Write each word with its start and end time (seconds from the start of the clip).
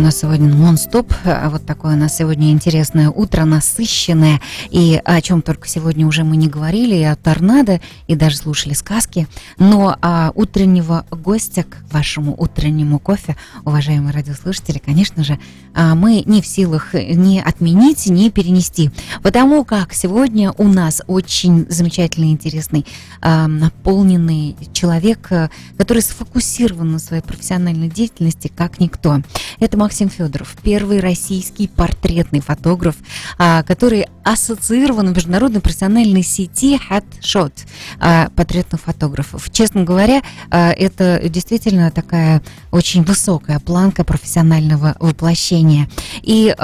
у 0.00 0.02
нас 0.02 0.20
сегодня 0.20 0.48
нон-стоп, 0.48 1.12
а 1.24 1.50
вот 1.50 1.66
такое 1.66 1.94
у 1.94 1.98
нас 1.98 2.16
сегодня 2.16 2.52
интересное 2.52 3.10
утро, 3.10 3.44
насыщенное, 3.44 4.40
и 4.70 4.98
о 5.04 5.20
чем 5.20 5.42
только 5.42 5.68
сегодня 5.68 6.06
уже 6.06 6.24
мы 6.24 6.38
не 6.38 6.48
говорили, 6.48 6.94
и 6.94 7.02
о 7.02 7.16
торнадо, 7.16 7.82
и 8.06 8.14
даже 8.14 8.38
слушали 8.38 8.72
сказки, 8.72 9.28
но 9.58 9.98
а 10.00 10.32
утреннего 10.34 11.04
гостя 11.10 11.64
к 11.64 11.76
вашему 11.92 12.34
утреннему 12.38 12.98
кофе, 12.98 13.36
уважаемые 13.66 14.14
радиослушатели, 14.14 14.78
конечно 14.78 15.22
же, 15.22 15.38
а, 15.74 15.94
мы 15.94 16.22
не 16.24 16.40
в 16.40 16.46
силах 16.46 16.94
ни 16.94 17.38
отменить, 17.38 18.06
ни 18.06 18.30
перенести, 18.30 18.90
потому 19.22 19.66
как 19.66 19.92
сегодня 19.92 20.52
у 20.52 20.64
нас 20.66 21.02
очень 21.08 21.66
замечательный, 21.68 22.30
интересный, 22.30 22.86
а, 23.20 23.46
наполненный 23.46 24.56
человек, 24.72 25.26
э, 25.30 25.50
который 25.76 26.02
сфокусирован 26.02 26.90
на 26.92 26.98
своей 26.98 27.22
профессиональной 27.22 27.88
деятельности 27.88 28.50
как 28.54 28.80
никто. 28.80 29.20
Это 29.58 29.76
Максим 29.76 29.89
Федоров, 29.90 30.56
первый 30.62 31.00
российский 31.00 31.68
портретный 31.68 32.40
фотограф, 32.40 32.96
а, 33.38 33.62
который 33.62 34.06
ассоциирован 34.24 35.12
в 35.12 35.16
международной 35.16 35.60
профессиональной 35.60 36.22
сети 36.22 36.78
Headshot 36.88 37.52
а, 37.98 38.28
портретных 38.36 38.80
фотографов. 38.82 39.50
Честно 39.50 39.84
говоря, 39.84 40.22
а, 40.50 40.70
это 40.70 41.20
действительно 41.28 41.90
такая 41.90 42.42
очень 42.70 43.02
высокая 43.02 43.58
планка 43.58 44.04
профессионального 44.04 44.96
воплощения. 45.00 45.88
И 46.22 46.54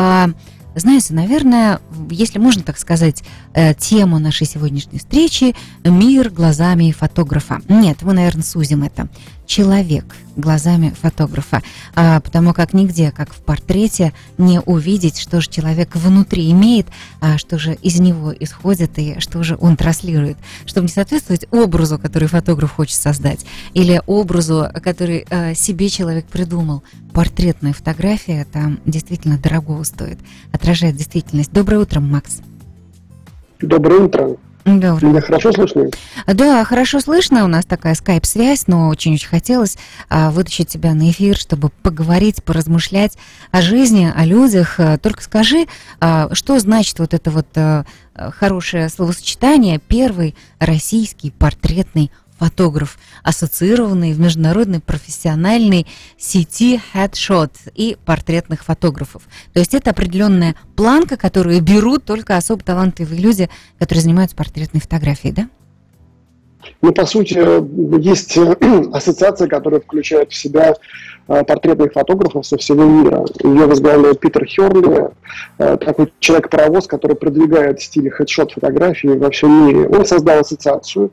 знаете, 0.77 1.15
наверное, 1.15 1.81
если 2.11 2.39
можно 2.39 2.63
так 2.63 2.79
сказать, 2.79 3.25
э, 3.55 3.73
тема 3.73 4.19
нашей 4.19 4.47
сегодняшней 4.47 4.99
встречи– 4.99 5.55
мир 5.85 6.29
глазами 6.29 6.93
фотографа. 6.93 7.63
Нет, 7.67 8.03
мы, 8.03 8.13
наверное, 8.13 8.43
сузим 8.43 8.83
это 8.83 9.09
человек 9.47 10.05
глазами 10.37 10.93
фотографа, 11.01 11.63
а, 11.95 12.21
потому 12.21 12.53
как 12.53 12.75
нигде, 12.75 13.11
как 13.11 13.33
в 13.33 13.39
портрете, 13.39 14.13
не 14.37 14.61
увидеть, 14.61 15.19
что 15.19 15.41
же 15.41 15.49
человек 15.49 15.95
внутри 15.95 16.51
имеет, 16.51 16.87
а 17.21 17.39
что 17.39 17.59
же 17.59 17.75
из 17.75 17.99
него 17.99 18.35
исходит 18.39 18.99
и 18.99 19.19
что 19.19 19.43
же 19.43 19.57
он 19.61 19.77
транслирует, 19.77 20.37
чтобы 20.67 20.87
не 20.87 20.93
соответствовать 20.93 21.47
образу, 21.51 21.99
который 21.99 22.29
фотограф 22.29 22.73
хочет 22.73 23.01
создать, 23.01 23.47
или 23.73 24.03
образу, 24.07 24.69
который 24.83 25.27
а, 25.31 25.55
себе 25.55 25.89
человек 25.89 26.27
придумал. 26.27 26.83
Портретная 27.15 27.73
фотография 27.73 28.47
там 28.53 28.79
действительно 28.85 29.39
дорого 29.39 29.83
стоит, 29.85 30.19
отражает 30.53 30.97
действительность. 30.97 31.53
Доброе 31.53 31.79
утро, 31.79 32.01
Макс. 32.01 32.41
Доброе 33.61 34.03
утро. 34.03 34.37
Добрый. 34.67 35.11
Меня 35.11 35.21
хорошо 35.21 35.53
слышно? 35.53 35.91
Да, 36.27 36.65
хорошо 36.65 36.99
слышно. 36.99 37.45
У 37.45 37.47
нас 37.47 37.65
такая 37.65 37.95
скайп-связь, 37.95 38.67
но 38.67 38.89
очень-очень 38.89 39.29
хотелось 39.29 39.79
а, 40.09 40.33
вытащить 40.33 40.67
тебя 40.67 40.93
на 40.93 41.09
эфир, 41.11 41.37
чтобы 41.37 41.69
поговорить, 41.69 42.43
поразмышлять 42.43 43.17
о 43.53 43.63
жизни, 43.63 44.13
о 44.13 44.25
людях. 44.25 44.81
А, 44.81 44.99
только 44.99 45.23
скажи, 45.23 45.67
а, 46.01 46.35
что 46.35 46.59
значит 46.59 46.99
вот 46.99 47.15
это 47.15 47.31
вот 47.31 47.47
а, 47.55 47.85
хорошее 48.17 48.89
словосочетание 48.89 49.79
«первый 49.79 50.35
российский 50.59 51.31
портретный 51.31 52.11
фотограф, 52.39 52.99
ассоциированный 53.23 54.13
в 54.13 54.21
международной 54.21 54.81
профессиональной 54.81 55.87
сети 56.19 56.81
Headshot 56.95 57.53
и 57.75 57.97
портретных 58.05 58.65
фотографов. 58.65 59.23
То 59.53 59.61
есть 59.61 59.75
это 59.75 59.91
определенная 59.91 60.55
планка, 60.77 61.17
которую 61.17 61.61
берут 61.63 62.05
только 62.05 62.37
особо 62.37 62.63
талантливые 62.63 63.21
люди, 63.21 63.51
которые 63.79 64.03
занимаются 64.03 64.37
портретной 64.37 64.81
фотографией, 64.81 65.33
да? 65.33 65.49
Ну, 66.83 66.93
по 66.93 67.07
сути, 67.07 67.39
есть 68.01 68.39
ассоциация, 68.93 69.49
которая 69.49 69.81
включает 69.81 70.33
в 70.33 70.37
себя 70.37 70.75
Э, 71.29 71.43
портретных 71.43 71.93
фотографов 71.93 72.47
со 72.47 72.57
всего 72.57 72.85
мира. 72.85 73.25
Ее 73.43 73.67
возглавляет 73.67 74.21
Питер 74.21 74.45
Херли, 74.47 75.09
э, 75.59 75.77
такой 75.77 76.13
человек-паровоз, 76.21 76.87
который 76.87 77.17
продвигает 77.17 77.81
стиль 77.81 78.11
хедшот 78.11 78.53
фотографии 78.53 79.09
во 79.09 79.31
всем 79.31 79.67
мире. 79.67 79.89
Он 79.89 80.07
создал 80.07 80.39
ассоциацию. 80.39 81.11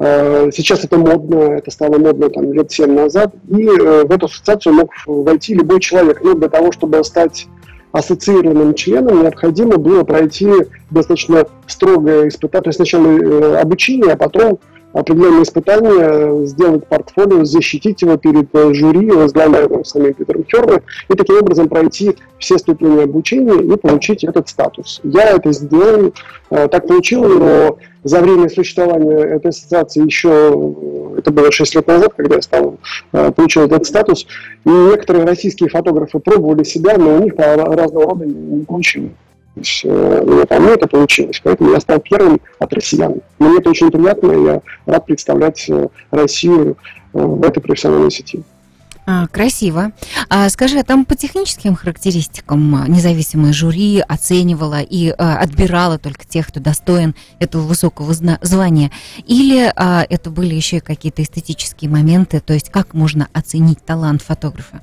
Э, 0.00 0.50
сейчас 0.52 0.82
это 0.82 0.98
модно, 0.98 1.58
это 1.58 1.70
стало 1.70 1.98
модно 1.98 2.28
там, 2.28 2.52
лет 2.52 2.72
7 2.72 2.92
назад. 2.92 3.34
И 3.48 3.64
в 3.64 4.10
эту 4.10 4.26
ассоциацию 4.26 4.74
мог 4.74 4.90
войти 5.06 5.54
любой 5.54 5.78
человек. 5.78 6.22
Но 6.24 6.34
для 6.34 6.48
того, 6.48 6.72
чтобы 6.72 7.04
стать 7.04 7.46
ассоциированным 7.92 8.74
членом 8.74 9.22
необходимо 9.22 9.76
было 9.76 10.02
пройти 10.02 10.50
достаточно 10.90 11.46
строгое 11.68 12.26
испытание, 12.26 12.64
то 12.64 12.68
есть 12.70 12.78
сначала 12.78 13.60
обучение, 13.60 14.14
а 14.14 14.16
потом 14.16 14.58
определенные 14.92 15.42
испытания, 15.42 16.46
сделать 16.46 16.86
портфолио, 16.86 17.44
защитить 17.44 18.02
его 18.02 18.16
перед 18.16 18.54
э, 18.54 18.74
жюри, 18.74 19.10
возглавляемым 19.10 19.84
самим 19.84 20.14
Питером 20.14 20.44
Херли, 20.44 20.82
и 21.08 21.14
таким 21.14 21.36
образом 21.38 21.68
пройти 21.68 22.16
все 22.38 22.58
ступени 22.58 23.02
обучения 23.02 23.60
и 23.62 23.76
получить 23.76 24.24
этот 24.24 24.48
статус. 24.48 25.00
Я 25.02 25.30
это 25.30 25.52
сделал, 25.52 26.12
э, 26.50 26.68
так 26.68 26.86
получилось, 26.86 27.38
но 27.38 27.78
за 28.04 28.20
время 28.20 28.48
существования 28.48 29.18
этой 29.18 29.48
ассоциации 29.48 30.04
еще, 30.04 30.28
э, 30.28 31.18
это 31.18 31.30
было 31.30 31.50
6 31.50 31.74
лет 31.74 31.86
назад, 31.86 32.12
когда 32.16 32.36
я 32.36 32.42
стал, 32.42 32.78
получил 33.10 33.62
этот 33.62 33.86
статус, 33.86 34.26
и 34.64 34.70
некоторые 34.70 35.24
российские 35.24 35.68
фотографы 35.68 36.18
пробовали 36.18 36.64
себя, 36.64 36.96
но 36.98 37.16
у 37.16 37.22
них 37.22 37.36
по 37.36 37.44
разного 37.44 38.10
рода 38.10 38.26
не 38.26 38.64
получилось. 38.64 39.12
А 39.56 40.60
мне 40.60 40.72
это 40.72 40.86
получилось, 40.86 41.40
поэтому 41.42 41.72
я 41.72 41.80
стал 41.80 42.00
первым 42.00 42.40
от 42.58 42.72
россиян. 42.72 43.16
Мне 43.38 43.58
это 43.58 43.70
очень 43.70 43.90
приятно, 43.90 44.32
я 44.32 44.62
рад 44.86 45.04
представлять 45.06 45.68
э, 45.68 45.88
Россию 46.10 46.78
э, 47.12 47.18
в 47.18 47.44
этой 47.44 47.60
профессиональной 47.60 48.10
сети. 48.10 48.42
А, 49.04 49.26
красиво. 49.26 49.92
А, 50.28 50.48
скажи, 50.48 50.78
а 50.78 50.84
там 50.84 51.04
по 51.04 51.16
техническим 51.16 51.74
характеристикам 51.74 52.74
а, 52.76 52.88
независимое 52.88 53.52
жюри 53.52 54.00
оценивало 54.00 54.80
и 54.80 55.10
а, 55.10 55.38
отбирало 55.38 55.98
только 55.98 56.24
тех, 56.24 56.46
кто 56.46 56.60
достоин 56.60 57.16
этого 57.40 57.62
высокого 57.62 58.14
звания? 58.14 58.92
Или 59.26 59.72
а, 59.74 60.06
это 60.08 60.30
были 60.30 60.54
еще 60.54 60.80
какие-то 60.80 61.22
эстетические 61.22 61.90
моменты? 61.90 62.40
То 62.40 62.54
есть 62.54 62.70
как 62.70 62.94
можно 62.94 63.28
оценить 63.32 63.84
талант 63.84 64.22
фотографа? 64.22 64.82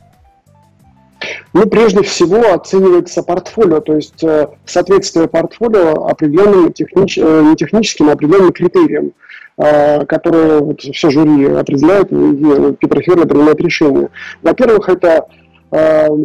Ну, 1.53 1.65
прежде 1.67 2.03
всего 2.03 2.53
оценивается 2.53 3.23
портфолио, 3.23 3.81
то 3.81 3.95
есть 3.95 4.23
э, 4.23 4.47
соответствие 4.65 5.27
портфолио 5.27 6.07
определенным 6.07 6.71
технич... 6.71 7.17
Э, 7.17 7.41
не 7.41 7.55
техническим, 7.55 8.09
а 8.09 8.13
определенным 8.13 8.51
критериям, 8.51 9.11
э, 9.57 10.05
которые 10.05 10.59
вот, 10.59 10.81
все 10.81 11.09
жюри 11.09 11.45
определяют, 11.45 12.11
и 12.11 12.75
Питер 12.77 13.01
Херли 13.01 13.27
принимает 13.27 13.59
решение. 13.61 14.09
Во-первых, 14.41 14.89
это 14.89 15.25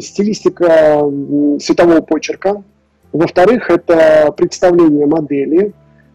стилистика 0.01 1.03
светового 1.61 2.01
почерка, 2.01 2.63
во-вторых, 3.13 3.71
это 3.71 4.33
представление 4.37 5.07
модели, 5.07 5.75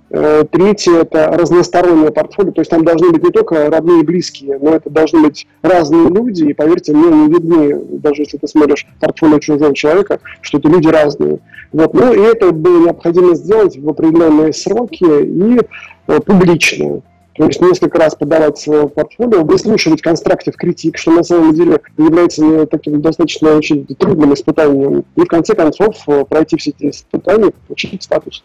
третье– 0.09 0.94
это 1.02 1.28
разностороннее 1.28 2.12
портфолио, 2.12 2.52
то 2.52 2.62
есть 2.62 2.72
там 2.72 2.84
должны 2.84 3.12
быть 3.12 3.24
не 3.24 3.31
только 3.31 3.70
родные 3.70 4.02
и 4.02 4.06
близкие, 4.06 4.58
но 4.59 4.75
это 4.75 4.90
должны 4.90 5.22
быть 5.22 5.47
разные 5.62 6.09
люди, 6.09 6.46
и 6.46 6.53
поверьте, 6.53 6.94
мне 6.94 7.09
не 7.09 7.34
видны, 7.34 8.00
даже 8.00 8.24
если 8.24 8.38
ты 8.38 8.48
смотришь 8.48 8.88
портфолио 9.00 9.40
чужого 9.40 9.75
человека, 9.75 10.19
что 10.42 10.58
это 10.58 10.68
люди 10.68 10.88
разные. 10.88 11.40
Вот. 11.72 11.94
Ну 11.94 12.14
и 12.14 12.19
это 12.19 12.52
было 12.52 12.86
необходимо 12.86 13.36
сделать 13.36 13.78
в 13.78 13.88
определенные 13.88 14.53
сроки 14.53 15.03
и 15.03 15.59
э, 16.08 16.19
публично. 16.22 17.02
То 17.36 17.46
есть 17.46 17.62
несколько 17.62 17.98
раз 17.98 18.16
подавать 18.16 18.57
свое 18.57 18.89
портфолио, 18.89 19.44
выслушивать 19.44 20.01
конструктив 20.01 20.57
критик, 20.57 20.98
что 20.98 21.12
на 21.12 21.24
самом 21.24 21.54
деле 21.54 21.80
является 21.98 22.66
таким 22.66 23.01
достаточно 23.01 23.56
очень 23.56 23.86
трудным 23.86 24.33
испытанием. 24.33 25.06
И 25.16 25.22
в 25.22 25.25
конце 25.25 25.56
концов 25.56 25.95
э, 26.07 26.25
пройти 26.28 26.57
все 26.57 26.72
эти 26.72 26.89
испытания, 26.89 27.51
получить 27.68 28.04
статус. 28.04 28.44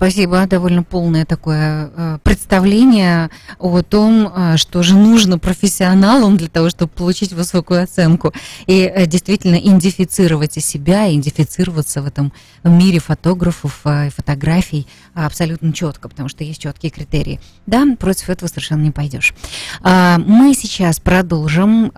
Спасибо, 0.00 0.46
довольно 0.46 0.82
полное 0.82 1.26
такое 1.26 1.90
э, 1.94 2.18
представление 2.22 3.28
о 3.58 3.82
том, 3.82 4.32
э, 4.34 4.56
что 4.56 4.82
же 4.82 4.96
нужно 4.96 5.38
профессионалам 5.38 6.38
для 6.38 6.48
того, 6.48 6.70
чтобы 6.70 6.90
получить 6.90 7.34
высокую 7.34 7.82
оценку 7.82 8.32
и 8.64 8.80
э, 8.80 9.04
действительно 9.04 9.56
идентифицировать 9.56 10.54
себя, 10.54 11.06
идентифицироваться 11.10 12.00
в 12.00 12.06
этом 12.06 12.32
мире 12.64 12.98
фотографов 12.98 13.82
и 13.84 14.08
фотографий 14.08 14.86
абсолютно 15.12 15.70
четко, 15.74 16.08
потому 16.08 16.30
что 16.30 16.44
есть 16.44 16.62
четкие 16.62 16.90
критерии. 16.90 17.38
Да, 17.66 17.84
против 17.98 18.30
этого 18.30 18.48
совершенно 18.48 18.80
не 18.80 18.92
пойдешь. 18.92 19.34
А, 19.82 20.16
мы 20.16 20.54
сейчас 20.54 20.98
продолжим 20.98 21.92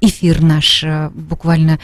эфир 0.00 0.42
наш 0.42 0.84
буквально 1.14 1.78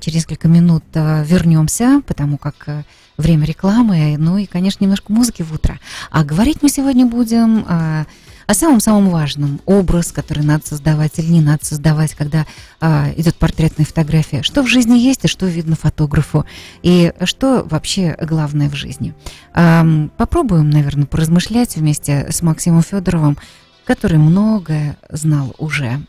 через 0.00 0.16
несколько 0.16 0.48
минут 0.48 0.84
вернемся, 0.94 2.02
потому 2.06 2.36
как 2.36 2.84
время 3.22 3.46
рекламы, 3.46 4.01
ну 4.18 4.38
и, 4.38 4.46
конечно, 4.46 4.84
немножко 4.84 5.12
музыки 5.12 5.42
в 5.42 5.52
утро. 5.52 5.78
А 6.10 6.24
говорить 6.24 6.58
мы 6.62 6.68
сегодня 6.68 7.06
будем 7.06 7.64
а, 7.68 8.06
о 8.46 8.54
самом-самом 8.54 9.10
важном 9.10 9.60
образ, 9.66 10.12
который 10.12 10.44
надо 10.44 10.66
создавать 10.66 11.18
или 11.18 11.26
не 11.26 11.40
надо 11.40 11.64
создавать, 11.64 12.14
когда 12.14 12.46
а, 12.80 13.10
идет 13.16 13.36
портретная 13.36 13.86
фотография. 13.86 14.42
Что 14.42 14.62
в 14.62 14.66
жизни 14.66 14.98
есть 14.98 15.24
и 15.24 15.28
что 15.28 15.46
видно 15.46 15.76
фотографу, 15.76 16.44
и 16.82 17.12
что 17.24 17.66
вообще 17.68 18.16
главное 18.20 18.68
в 18.68 18.74
жизни. 18.74 19.14
А, 19.54 19.86
попробуем, 20.16 20.70
наверное, 20.70 21.06
поразмышлять 21.06 21.76
вместе 21.76 22.26
с 22.30 22.42
Максимом 22.42 22.82
Федоровым, 22.82 23.38
который 23.84 24.18
многое 24.18 24.96
знал 25.10 25.56
уже. 25.58 26.00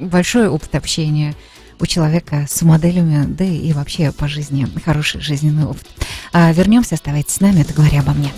Большой 0.00 0.48
опыт 0.48 0.74
общения 0.74 1.34
у 1.80 1.86
человека 1.86 2.46
с 2.48 2.62
моделями, 2.62 3.26
да 3.26 3.44
и 3.44 3.72
вообще 3.72 4.12
по 4.12 4.28
жизни 4.28 4.66
хороший 4.84 5.20
жизненный 5.20 5.64
опыт. 5.64 5.86
А 6.32 6.52
вернемся, 6.52 6.94
оставайтесь 6.94 7.34
с 7.34 7.40
нами, 7.40 7.60
это 7.60 7.74
говоря 7.74 8.00
обо 8.00 8.12
мне. 8.12 8.32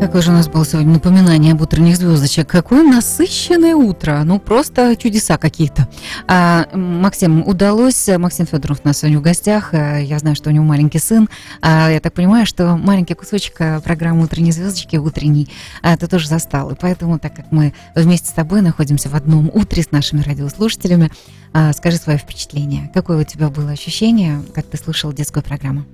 Какое 0.00 0.22
же 0.22 0.30
у 0.30 0.34
нас 0.34 0.46
было 0.48 0.64
сегодня 0.64 0.92
напоминание 0.92 1.52
об 1.52 1.60
утренних 1.60 1.96
звездочек. 1.96 2.46
Какое 2.46 2.84
насыщенное 2.84 3.74
утро. 3.74 4.22
Ну, 4.24 4.38
просто 4.38 4.94
чудеса 4.96 5.38
какие-то. 5.38 5.88
А, 6.28 6.66
Максим, 6.72 7.46
удалось, 7.46 8.08
Максим 8.16 8.46
Федоров 8.46 8.80
у 8.84 8.86
нас 8.86 8.98
сегодня 8.98 9.18
в 9.18 9.22
гостях. 9.22 9.70
А, 9.74 9.98
я 9.98 10.20
знаю, 10.20 10.36
что 10.36 10.50
у 10.50 10.52
него 10.52 10.64
маленький 10.64 11.00
сын. 11.00 11.28
А, 11.60 11.90
я 11.90 11.98
так 11.98 12.12
понимаю, 12.12 12.46
что 12.46 12.76
маленький 12.76 13.14
кусочек 13.14 13.60
а, 13.60 13.80
программы 13.80 14.22
«Утренние 14.22 14.52
звездочки» 14.52 14.96
утренний 14.96 15.48
а, 15.82 15.96
ты 15.96 16.06
тоже 16.06 16.28
застал. 16.28 16.70
И 16.70 16.76
поэтому, 16.80 17.18
так 17.18 17.34
как 17.34 17.50
мы 17.50 17.74
вместе 17.96 18.28
с 18.28 18.32
тобой 18.32 18.62
находимся 18.62 19.08
в 19.08 19.16
одном 19.16 19.50
утре 19.52 19.82
с 19.82 19.90
нашими 19.90 20.22
радиослушателями, 20.22 21.10
а, 21.52 21.72
скажи 21.72 21.96
свое 21.96 22.18
впечатление. 22.18 22.88
Какое 22.94 23.22
у 23.22 23.24
тебя 23.24 23.48
было 23.48 23.72
ощущение, 23.72 24.42
как 24.54 24.66
ты 24.66 24.76
слушал 24.76 25.12
детскую 25.12 25.42
программу? 25.42 25.84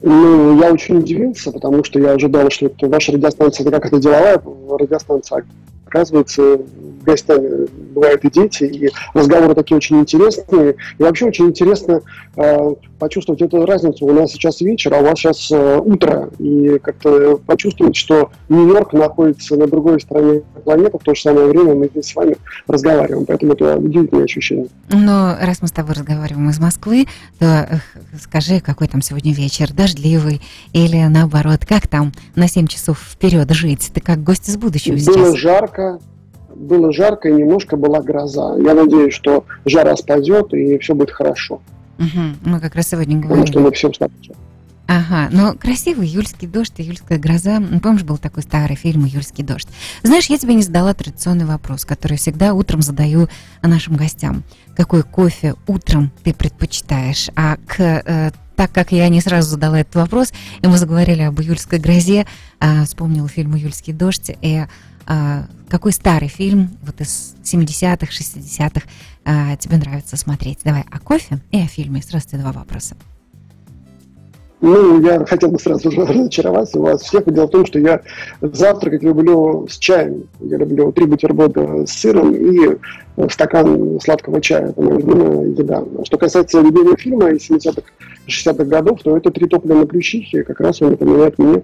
Ну, 0.00 0.60
я 0.60 0.72
очень 0.72 0.98
удивился, 0.98 1.50
потому 1.50 1.82
что 1.84 1.98
я 1.98 2.12
ожидал, 2.12 2.50
что 2.50 2.66
это 2.66 2.88
ваша 2.88 3.12
радиостанция 3.12 3.64
это 3.64 3.70
какая-то 3.70 4.00
деловая 4.00 4.42
радиостанция. 4.78 5.46
Оказывается, 5.86 6.58
гостями 7.04 7.66
бывают 7.94 8.24
и 8.24 8.30
дети, 8.30 8.64
и 8.64 8.90
разговоры 9.12 9.54
такие 9.54 9.76
очень 9.76 10.00
интересные. 10.00 10.76
И 10.98 11.02
вообще 11.02 11.26
очень 11.26 11.46
интересно 11.46 12.00
э, 12.36 12.74
почувствовать 12.98 13.42
эту 13.42 13.64
разницу. 13.64 14.06
У 14.06 14.12
нас 14.12 14.32
сейчас 14.32 14.60
вечер, 14.60 14.94
а 14.94 14.98
у 14.98 15.04
вас 15.04 15.18
сейчас 15.18 15.50
э, 15.50 15.78
утро. 15.78 16.30
И 16.38 16.78
как-то 16.82 17.38
почувствовать, 17.46 17.96
что 17.96 18.30
Нью-Йорк 18.48 18.92
находится 18.92 19.56
на 19.56 19.66
другой 19.66 20.00
стороне 20.00 20.42
планеты, 20.64 20.98
в 20.98 21.02
то 21.02 21.14
же 21.14 21.20
самое 21.20 21.46
время 21.46 21.74
мы 21.74 21.88
здесь 21.88 22.06
с 22.06 22.16
вами 22.16 22.36
разговариваем. 22.66 23.26
Поэтому 23.26 23.52
это 23.52 23.76
удивительное 23.76 24.24
ощущение. 24.24 24.68
Но 24.88 25.36
раз 25.40 25.62
мы 25.62 25.68
с 25.68 25.72
тобой 25.72 25.94
разговариваем 25.94 26.48
из 26.50 26.58
Москвы, 26.58 27.06
то 27.38 27.68
э, 27.70 27.76
скажи, 28.18 28.60
какой 28.60 28.88
там 28.88 29.02
сегодня 29.02 29.32
вечер? 29.32 29.72
Дождливый 29.72 30.40
или 30.72 31.04
наоборот? 31.04 31.60
Как 31.68 31.86
там 31.86 32.12
на 32.34 32.48
7 32.48 32.66
часов 32.66 32.98
вперед 32.98 33.50
жить? 33.50 33.90
Ты 33.92 34.00
как 34.00 34.22
гость 34.22 34.48
из 34.48 34.56
будущего 34.56 34.98
сейчас? 34.98 35.14
Было 35.14 35.36
жарко, 35.36 35.73
было 36.54 36.92
жарко 36.92 37.28
и 37.28 37.32
немножко 37.32 37.76
была 37.76 38.00
гроза. 38.00 38.56
Я 38.58 38.74
надеюсь, 38.74 39.14
что 39.14 39.44
жара 39.64 39.96
спадет 39.96 40.52
и 40.54 40.78
все 40.78 40.94
будет 40.94 41.10
хорошо. 41.10 41.60
Угу. 41.98 42.50
Мы 42.50 42.60
как 42.60 42.74
раз 42.74 42.88
сегодня 42.88 43.16
говорили. 43.16 43.30
Потому 43.30 43.46
что 43.46 43.60
мы 43.60 43.72
всем 43.72 43.94
стараемся. 43.94 44.34
Ага, 44.86 45.28
но 45.32 45.54
красивый 45.54 46.06
июльский 46.06 46.46
дождь, 46.46 46.74
июльская 46.76 47.18
гроза. 47.18 47.58
Помнишь, 47.82 48.02
был 48.02 48.18
такой 48.18 48.42
старый 48.42 48.76
фильм 48.76 49.06
«Июльский 49.06 49.42
дождь». 49.42 49.68
Знаешь, 50.02 50.26
я 50.26 50.36
тебе 50.36 50.54
не 50.54 50.62
задала 50.62 50.92
традиционный 50.92 51.46
вопрос, 51.46 51.86
который 51.86 52.18
всегда 52.18 52.52
утром 52.52 52.82
задаю 52.82 53.28
нашим 53.62 53.96
гостям. 53.96 54.44
Какой 54.76 55.02
кофе 55.02 55.54
утром 55.66 56.12
ты 56.22 56.34
предпочитаешь? 56.34 57.30
А 57.34 57.56
к, 57.66 57.80
э, 57.80 58.30
так 58.56 58.72
как 58.72 58.92
я 58.92 59.08
не 59.08 59.22
сразу 59.22 59.48
задала 59.48 59.80
этот 59.80 59.94
вопрос, 59.94 60.34
и 60.60 60.66
мы 60.66 60.76
заговорили 60.76 61.22
об 61.22 61.40
июльской 61.40 61.78
грозе, 61.78 62.26
э, 62.60 62.84
вспомнила 62.84 63.26
фильм 63.26 63.56
«Июльский 63.56 63.94
дождь», 63.94 64.32
и 64.42 64.56
а, 64.56 64.68
какой 65.68 65.92
старый 65.92 66.28
фильм 66.28 66.70
вот 66.82 67.00
из 67.00 67.34
70-х, 67.42 68.06
60-х 68.06 68.86
а, 69.24 69.56
тебе 69.56 69.76
нравится 69.76 70.16
смотреть? 70.16 70.60
Давай 70.64 70.84
о 70.90 70.98
кофе 71.00 71.38
и 71.50 71.60
о 71.60 71.66
фильме. 71.66 72.02
Сразу 72.02 72.28
два 72.32 72.52
вопроса. 72.52 72.96
Ну, 74.60 75.02
я 75.02 75.22
хотел 75.26 75.50
бы 75.50 75.58
сразу 75.58 75.90
же 75.90 76.00
разочаровать 76.06 76.72
вас 76.74 77.02
всех. 77.02 77.30
Дело 77.30 77.46
в 77.46 77.50
том, 77.50 77.66
что 77.66 77.78
я 77.78 78.00
завтракать 78.40 79.02
люблю 79.02 79.66
с 79.68 79.76
чаем. 79.76 80.24
Я 80.40 80.56
люблю 80.56 80.90
три 80.90 81.04
бутерброда 81.04 81.86
с 81.86 81.90
сыром 81.90 82.34
и 82.34 82.78
стакан 83.28 84.00
сладкого 84.00 84.40
чая. 84.40 84.70
Это 84.70 84.80
моя 84.80 84.96
любимая 84.96 85.46
еда. 85.48 85.84
Что 86.04 86.16
касается 86.16 86.62
любимого 86.62 86.96
фильма 86.96 87.30
из 87.30 87.50
70-х, 87.50 87.82
60-х 88.26 88.64
годов, 88.64 89.02
то 89.02 89.16
это 89.18 89.30
«Три 89.30 89.46
топля 89.48 89.74
на 89.74 89.86
плющихе». 89.86 90.44
Как 90.44 90.60
раз 90.60 90.80
он 90.80 90.92
напоминает 90.92 91.38
мне 91.38 91.62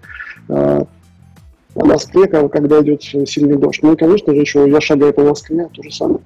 в 1.83 1.87
Москве, 1.87 2.27
когда 2.27 2.83
идет 2.83 3.03
сильный 3.03 3.57
дождь. 3.57 3.81
Ну 3.83 3.95
и, 3.95 3.97
конечно 3.97 4.33
же, 4.35 4.41
еще 4.41 4.69
я 4.69 4.81
шагаю 4.81 5.13
по 5.13 5.23
Москве, 5.23 5.69
то 5.73 5.83
же 5.83 5.91
самое. 5.91 6.21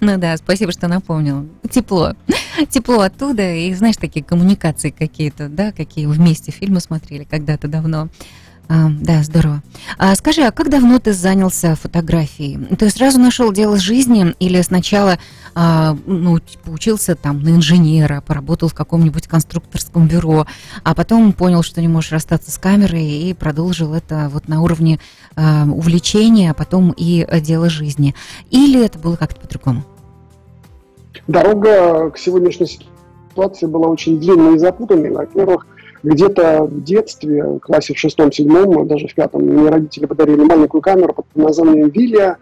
Ну 0.00 0.18
да, 0.18 0.36
спасибо, 0.36 0.70
что 0.70 0.86
напомнил. 0.86 1.46
Тепло. 1.70 2.12
Тепло 2.68 3.00
оттуда. 3.00 3.54
И 3.54 3.72
знаешь, 3.74 3.96
такие 3.96 4.24
коммуникации 4.24 4.90
какие-то, 4.90 5.48
да, 5.48 5.72
какие 5.72 6.06
вместе 6.06 6.52
фильмы 6.52 6.80
смотрели 6.80 7.24
когда-то 7.24 7.66
давно. 7.66 8.08
А, 8.66 8.88
да, 8.88 9.22
здорово. 9.22 9.62
А 9.98 10.14
скажи, 10.14 10.42
а 10.42 10.50
как 10.50 10.70
давно 10.70 10.98
ты 10.98 11.12
занялся 11.12 11.74
фотографией? 11.74 12.58
Ты 12.76 12.88
сразу 12.88 13.20
нашел 13.20 13.52
дело 13.52 13.76
жизни 13.76 14.34
или 14.38 14.60
сначала 14.62 15.18
а, 15.54 15.96
ну, 16.06 16.38
поучился 16.64 17.14
там 17.14 17.42
на 17.42 17.50
инженера, 17.50 18.22
поработал 18.26 18.68
в 18.68 18.74
каком-нибудь 18.74 19.28
конструкторском 19.28 20.08
бюро, 20.08 20.46
а 20.82 20.94
потом 20.94 21.32
понял, 21.34 21.62
что 21.62 21.82
не 21.82 21.88
можешь 21.88 22.12
расстаться 22.12 22.50
с 22.50 22.58
камерой 22.58 23.04
и 23.04 23.34
продолжил 23.34 23.92
это 23.92 24.30
вот 24.32 24.48
на 24.48 24.62
уровне 24.62 24.98
а, 25.36 25.64
увлечения, 25.66 26.50
а 26.52 26.54
потом 26.54 26.94
и 26.96 27.26
дело 27.40 27.68
жизни? 27.68 28.14
Или 28.50 28.82
это 28.82 28.98
было 28.98 29.16
как-то 29.16 29.40
по-другому? 29.40 29.84
Дорога 31.26 32.10
к 32.10 32.18
сегодняшней 32.18 32.66
ситуации 33.30 33.66
была 33.66 33.88
очень 33.88 34.18
длинной 34.18 34.56
и 34.56 34.58
запутанной. 34.58 35.10
Во-первых, 35.10 35.66
где-то 36.04 36.64
в 36.64 36.84
детстве, 36.84 37.42
в 37.44 37.58
классе 37.60 37.94
в 37.94 37.98
шестом-седьмом, 37.98 38.86
даже 38.86 39.08
в 39.08 39.14
пятом, 39.14 39.42
мне 39.42 39.70
родители 39.70 40.04
подарили 40.04 40.42
маленькую 40.42 40.82
камеру 40.82 41.14
под 41.14 41.26
названием 41.34 41.88
«Вилия», 41.88 42.36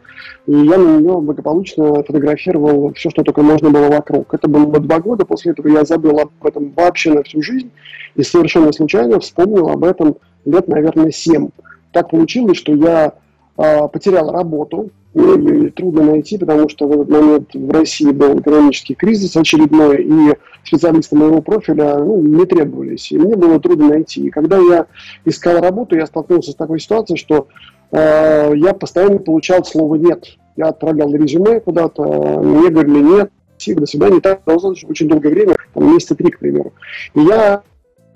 и 0.47 0.53
я 0.53 0.79
на 0.79 0.99
нее 0.99 1.21
благополучно 1.21 2.03
фотографировал 2.03 2.93
все, 2.95 3.11
что 3.11 3.23
только 3.23 3.43
можно 3.43 3.71
было 3.71 3.89
вокруг. 3.89 4.35
Это 4.35 4.49
было 4.49 4.81
два 4.81 4.99
года, 4.99 5.25
после 5.25 5.53
этого 5.53 5.69
я 5.69 5.85
забыл 5.85 6.19
об 6.19 6.31
этом 6.45 6.73
вообще 6.77 7.13
на 7.13 7.23
всю 7.23 7.41
жизнь, 7.41 7.71
и 8.17 8.23
совершенно 8.23 8.73
случайно 8.73 9.21
вспомнил 9.21 9.69
об 9.69 9.85
этом 9.85 10.17
лет, 10.45 10.67
наверное, 10.67 11.13
семь. 11.13 11.51
Так 11.93 12.11
получилось, 12.11 12.59
что 12.59 12.75
я 12.75 13.15
потерял 13.57 14.31
работу, 14.33 14.91
мне 15.15 15.69
трудно 15.71 16.03
найти, 16.05 16.39
потому 16.39 16.69
что 16.69 16.87
в 16.87 16.93
этот 16.93 17.09
момент 17.09 17.55
в 17.55 17.71
России 17.71 18.11
был 18.11 18.39
экономический 18.39 18.95
кризис 18.95 19.37
очередной, 19.37 20.03
и 20.03 20.33
специалисты 20.65 21.17
моего 21.17 21.43
профиля 21.43 21.99
ну, 21.99 22.23
не 22.23 22.47
требовались, 22.47 23.13
и 23.13 23.19
мне 23.19 23.37
было 23.37 23.61
трудно 23.61 23.89
найти. 23.89 24.27
И 24.27 24.31
когда 24.31 24.59
я 24.59 24.87
искал 25.25 25.61
работу, 25.61 25.97
я 25.97 26.07
столкнулся 26.07 26.53
с 26.53 26.55
такой 26.55 26.81
ситуацией, 26.81 27.19
что 27.19 27.49
э, 27.91 28.53
я 28.57 28.73
постоянно 28.73 29.19
получал 29.19 29.65
слово 29.65 29.97
«нет». 29.97 30.39
Я 30.57 30.69
отправлял 30.69 31.13
резюме 31.15 31.61
куда-то, 31.61 32.03
мне 32.03 32.71
говорили 32.71 33.01
«нет», 33.01 33.31
до 33.69 33.87
свидания, 33.87 34.21
так 34.21 34.43
продолжалось 34.43 34.83
очень 34.83 35.09
долгое 35.09 35.29
время, 35.29 35.55
там, 35.73 35.93
месяца 35.93 36.17
три, 36.17 36.31
к 36.31 36.41
примеру. 36.41 36.73
И 37.15 37.21
я, 37.21 37.63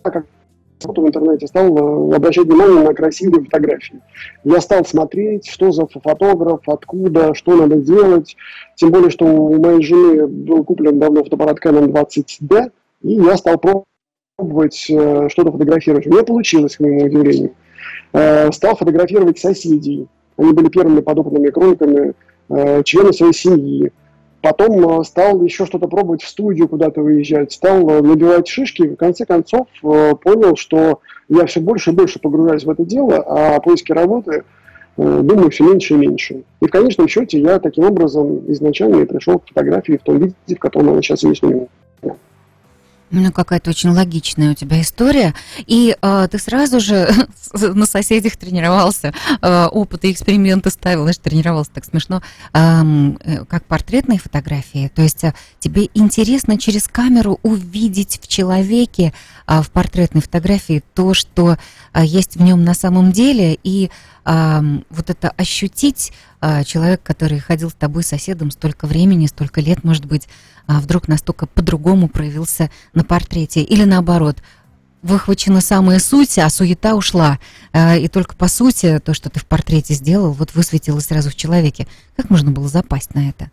как 0.03 0.27
в 0.85 1.07
интернете, 1.07 1.47
стал 1.47 1.77
э, 1.77 2.17
обращать 2.17 2.47
внимание 2.47 2.83
на 2.83 2.95
красивые 2.95 3.45
фотографии. 3.45 4.01
Я 4.45 4.61
стал 4.61 4.85
смотреть, 4.85 5.49
что 5.49 5.73
за 5.73 5.87
фотограф, 5.87 6.61
откуда, 6.67 7.35
что 7.35 7.57
надо 7.57 7.77
делать. 7.77 8.37
Тем 8.77 8.91
более, 8.91 9.11
что 9.11 9.25
у 9.25 9.61
моей 9.61 9.83
жены 9.83 10.27
был 10.27 10.65
куплен 10.65 10.99
давно 10.99 11.25
фотоаппарат 11.25 11.59
Canon 11.65 11.89
20D, 11.89 12.71
и 13.03 13.15
я 13.15 13.37
стал 13.37 13.59
пробовать 13.59 14.87
э, 14.91 15.29
что-то 15.31 15.53
фотографировать. 15.53 16.07
У 16.07 16.11
меня 16.11 16.23
получилось, 16.23 16.77
к 16.77 16.81
моему 16.81 17.05
удивлению. 17.05 17.53
Э, 18.13 18.53
стал 18.53 18.77
фотографировать 18.77 19.39
соседей. 19.39 20.09
Они 20.37 20.53
были 20.53 20.69
первыми 20.69 21.01
подопытными 21.01 21.49
кроликами, 21.49 22.13
члены 22.85 23.13
своей 23.15 23.33
семьи. 23.33 23.91
Потом 24.47 25.01
э, 25.01 25.03
стал 25.03 25.43
еще 25.43 25.67
что-то 25.67 25.89
пробовать 25.89 26.23
в 26.23 26.29
студию 26.29 26.69
куда-то 26.69 27.01
выезжать, 27.01 27.51
стал 27.51 27.91
э, 27.91 28.01
набивать 28.01 28.47
шишки. 28.47 28.87
В 28.87 28.95
конце 28.95 29.27
концов 29.27 29.67
э, 29.83 30.15
понял, 30.23 30.55
что 30.55 31.01
я 31.29 31.47
все 31.47 31.59
больше 31.59 31.91
и 31.91 31.95
больше 31.95 32.21
погружаюсь 32.21 32.63
в 32.63 32.71
это 32.71 32.85
дело, 32.85 33.17
а 33.27 33.59
поиски 33.59 33.91
работы 33.91 34.45
думаю 34.97 35.51
все 35.51 35.65
меньше 35.65 35.95
и 35.95 35.97
меньше. 35.97 36.43
И 36.63 36.67
в 36.67 36.71
конечном 36.71 37.09
счете 37.09 37.41
я 37.41 37.59
таким 37.59 37.87
образом 37.87 38.51
изначально 38.53 39.03
и 39.03 39.05
пришел 39.05 39.41
к 39.41 39.49
фотографии 39.49 39.99
в 40.01 40.05
том 40.05 40.19
виде, 40.19 40.35
в 40.47 40.59
котором 40.61 40.91
она 40.91 41.03
сейчас 41.03 41.25
есть 41.25 41.43
у 41.43 41.49
меня. 41.49 41.67
Ну, 43.11 43.31
какая-то 43.31 43.71
очень 43.71 43.91
логичная 43.91 44.51
у 44.51 44.55
тебя 44.55 44.81
история. 44.81 45.35
И 45.67 45.97
э, 46.01 46.29
ты 46.31 46.39
сразу 46.39 46.81
же 46.81 47.09
на 47.53 47.87
соседях 47.87 48.37
тренировался, 48.37 49.15
э, 49.41 49.67
опыты, 49.67 50.11
эксперименты 50.11 50.71
ставил, 50.71 51.03
знаешь, 51.03 51.19
тренировался 51.19 51.71
так 51.73 51.85
смешно, 51.85 52.21
э, 52.53 53.45
как 53.49 53.65
портретные 53.67 54.19
фотографии. 54.19 54.91
То 54.95 55.03
есть 55.03 55.23
э, 55.23 55.35
тебе 55.61 55.89
интересно 55.95 56.59
через 56.59 56.89
камеру 56.89 57.39
увидеть 57.43 58.19
в 58.21 58.27
человеке, 58.27 59.13
э, 59.47 59.63
в 59.63 59.71
портретной 59.71 60.23
фотографии, 60.23 60.83
то, 60.95 61.15
что 61.15 61.59
э, 61.93 62.05
есть 62.05 62.37
в 62.37 62.43
нем 62.43 62.65
на 62.65 62.75
самом 62.75 63.13
деле, 63.13 63.57
и 63.63 63.91
вот 64.27 65.09
это 65.09 65.31
ощутить 65.37 66.13
э, 66.41 66.65
человек, 66.65 67.03
который 67.03 67.39
ходил 67.39 67.71
с 67.71 67.75
тобой 67.75 68.03
соседом 68.03 68.51
столько 68.51 68.87
времени, 68.87 69.27
столько 69.27 69.61
лет, 69.61 69.85
может 69.85 70.05
быть, 70.05 70.29
а 70.67 70.81
вдруг 70.81 71.07
настолько 71.07 71.47
по-другому 71.47 72.09
проявился 72.09 72.71
на 72.93 73.05
портрете? 73.05 73.63
Или 73.63 73.85
наоборот, 73.85 74.39
выхвачена 75.03 75.61
самая 75.61 76.01
суть, 76.01 76.39
а 76.39 76.51
суета 76.51 76.97
ушла. 76.97 77.39
Э, 77.73 77.99
и 78.01 78.09
только 78.09 78.35
по 78.35 78.49
сути 78.49 78.99
то, 78.99 79.15
что 79.15 79.31
ты 79.31 79.39
в 79.39 79.47
портрете 79.47 79.95
сделал, 79.95 80.33
вот 80.33 80.55
высветилось 80.55 81.07
сразу 81.07 81.31
в 81.31 81.37
человеке. 81.37 81.87
Как 82.17 82.29
можно 82.29 82.51
было 82.51 82.69
запасть 82.69 83.15
на 83.15 83.29
это? 83.29 83.51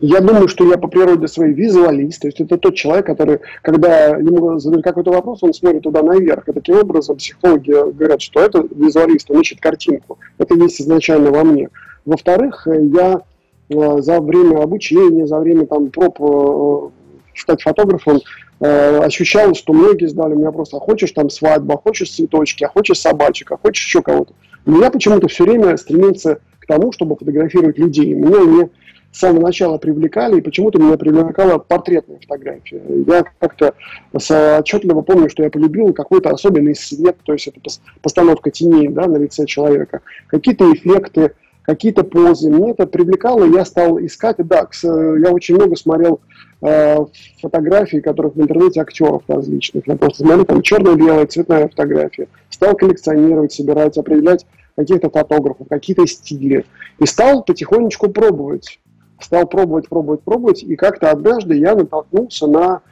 Я 0.00 0.20
думаю, 0.20 0.46
что 0.46 0.64
я 0.70 0.78
по 0.78 0.86
природе 0.86 1.26
своей 1.26 1.52
визуалист, 1.52 2.22
то 2.22 2.28
есть 2.28 2.40
это 2.40 2.56
тот 2.56 2.76
человек, 2.76 3.06
который, 3.06 3.40
когда 3.62 4.10
ему 4.16 4.58
задают 4.60 4.84
какой-то 4.84 5.10
вопрос, 5.10 5.42
он 5.42 5.52
смотрит 5.52 5.82
туда 5.82 6.02
наверх. 6.02 6.48
И 6.48 6.52
таким 6.52 6.76
образом 6.76 7.16
психологи 7.16 7.70
говорят, 7.70 8.22
что 8.22 8.40
это 8.40 8.64
визуалист, 8.70 9.28
он 9.30 9.40
ищет 9.40 9.60
картинку. 9.60 10.18
Это 10.38 10.54
есть 10.54 10.80
изначально 10.80 11.32
во 11.32 11.42
мне. 11.42 11.68
Во-вторых, 12.06 12.66
я 12.66 13.22
э, 13.68 14.00
за 14.00 14.20
время 14.20 14.62
обучения, 14.62 15.26
за 15.26 15.40
время 15.40 15.66
там, 15.66 15.90
проб 15.90 16.16
э, 16.20 16.90
стать 17.34 17.62
фотографом, 17.62 18.20
э, 18.60 18.98
ощущал, 19.00 19.54
что 19.54 19.72
многие 19.72 20.06
знали 20.06 20.34
меня 20.34 20.52
просто, 20.52 20.76
а 20.76 20.80
хочешь 20.80 21.10
там 21.10 21.28
свадьба, 21.28 21.74
а 21.74 21.78
хочешь 21.78 22.14
цветочки, 22.14 22.62
а 22.62 22.68
хочешь 22.68 23.00
собачек, 23.00 23.50
а 23.50 23.56
хочешь 23.56 23.84
еще 23.84 24.00
кого-то. 24.02 24.32
Но 24.64 24.80
я 24.80 24.92
почему-то 24.92 25.26
все 25.26 25.42
время 25.42 25.76
стремился 25.76 26.38
к 26.60 26.66
тому, 26.66 26.92
чтобы 26.92 27.16
фотографировать 27.16 27.78
людей. 27.78 28.14
Меня 28.14 28.44
не 28.44 28.70
с 29.18 29.20
самого 29.20 29.46
начала 29.46 29.78
привлекали, 29.78 30.38
и 30.38 30.40
почему-то 30.40 30.78
меня 30.78 30.96
привлекала 30.96 31.58
портретная 31.58 32.20
фотография. 32.20 32.80
Я 33.04 33.24
как-то 33.40 33.74
отчетливо 34.12 35.02
помню, 35.02 35.28
что 35.28 35.42
я 35.42 35.50
полюбил 35.50 35.92
какой-то 35.92 36.30
особенный 36.30 36.76
свет, 36.76 37.16
то 37.24 37.32
есть 37.32 37.48
это 37.48 37.60
постановка 38.00 38.52
теней 38.52 38.86
да, 38.86 39.08
на 39.08 39.16
лице 39.16 39.44
человека, 39.44 40.02
какие-то 40.28 40.72
эффекты, 40.72 41.32
какие-то 41.62 42.04
позы. 42.04 42.48
Мне 42.48 42.70
это 42.70 42.86
привлекало, 42.86 43.44
я 43.44 43.64
стал 43.64 43.98
искать. 43.98 44.36
Да, 44.38 44.68
я 44.84 45.32
очень 45.32 45.56
много 45.56 45.74
смотрел 45.74 46.20
э, 46.62 46.98
фотографий, 47.42 48.00
которых 48.00 48.36
в 48.36 48.40
интернете 48.40 48.82
актеров 48.82 49.24
различных. 49.26 49.88
Я 49.88 49.96
просто 49.96 50.22
смотрю, 50.22 50.44
там 50.44 50.62
черно-белая, 50.62 51.26
цветная 51.26 51.66
фотография. 51.66 52.28
Стал 52.50 52.76
коллекционировать, 52.76 53.52
собирать, 53.52 53.98
определять 53.98 54.46
каких-то 54.76 55.10
фотографов, 55.10 55.66
какие-то 55.68 56.06
стили. 56.06 56.64
И 57.00 57.06
стал 57.06 57.42
потихонечку 57.42 58.10
пробовать 58.10 58.78
стал 59.20 59.46
пробовать, 59.46 59.88
пробовать, 59.88 60.22
пробовать, 60.22 60.62
и 60.62 60.76
как-то 60.76 61.10
однажды 61.10 61.56
я 61.56 61.74
натолкнулся 61.74 62.46
на 62.46 62.82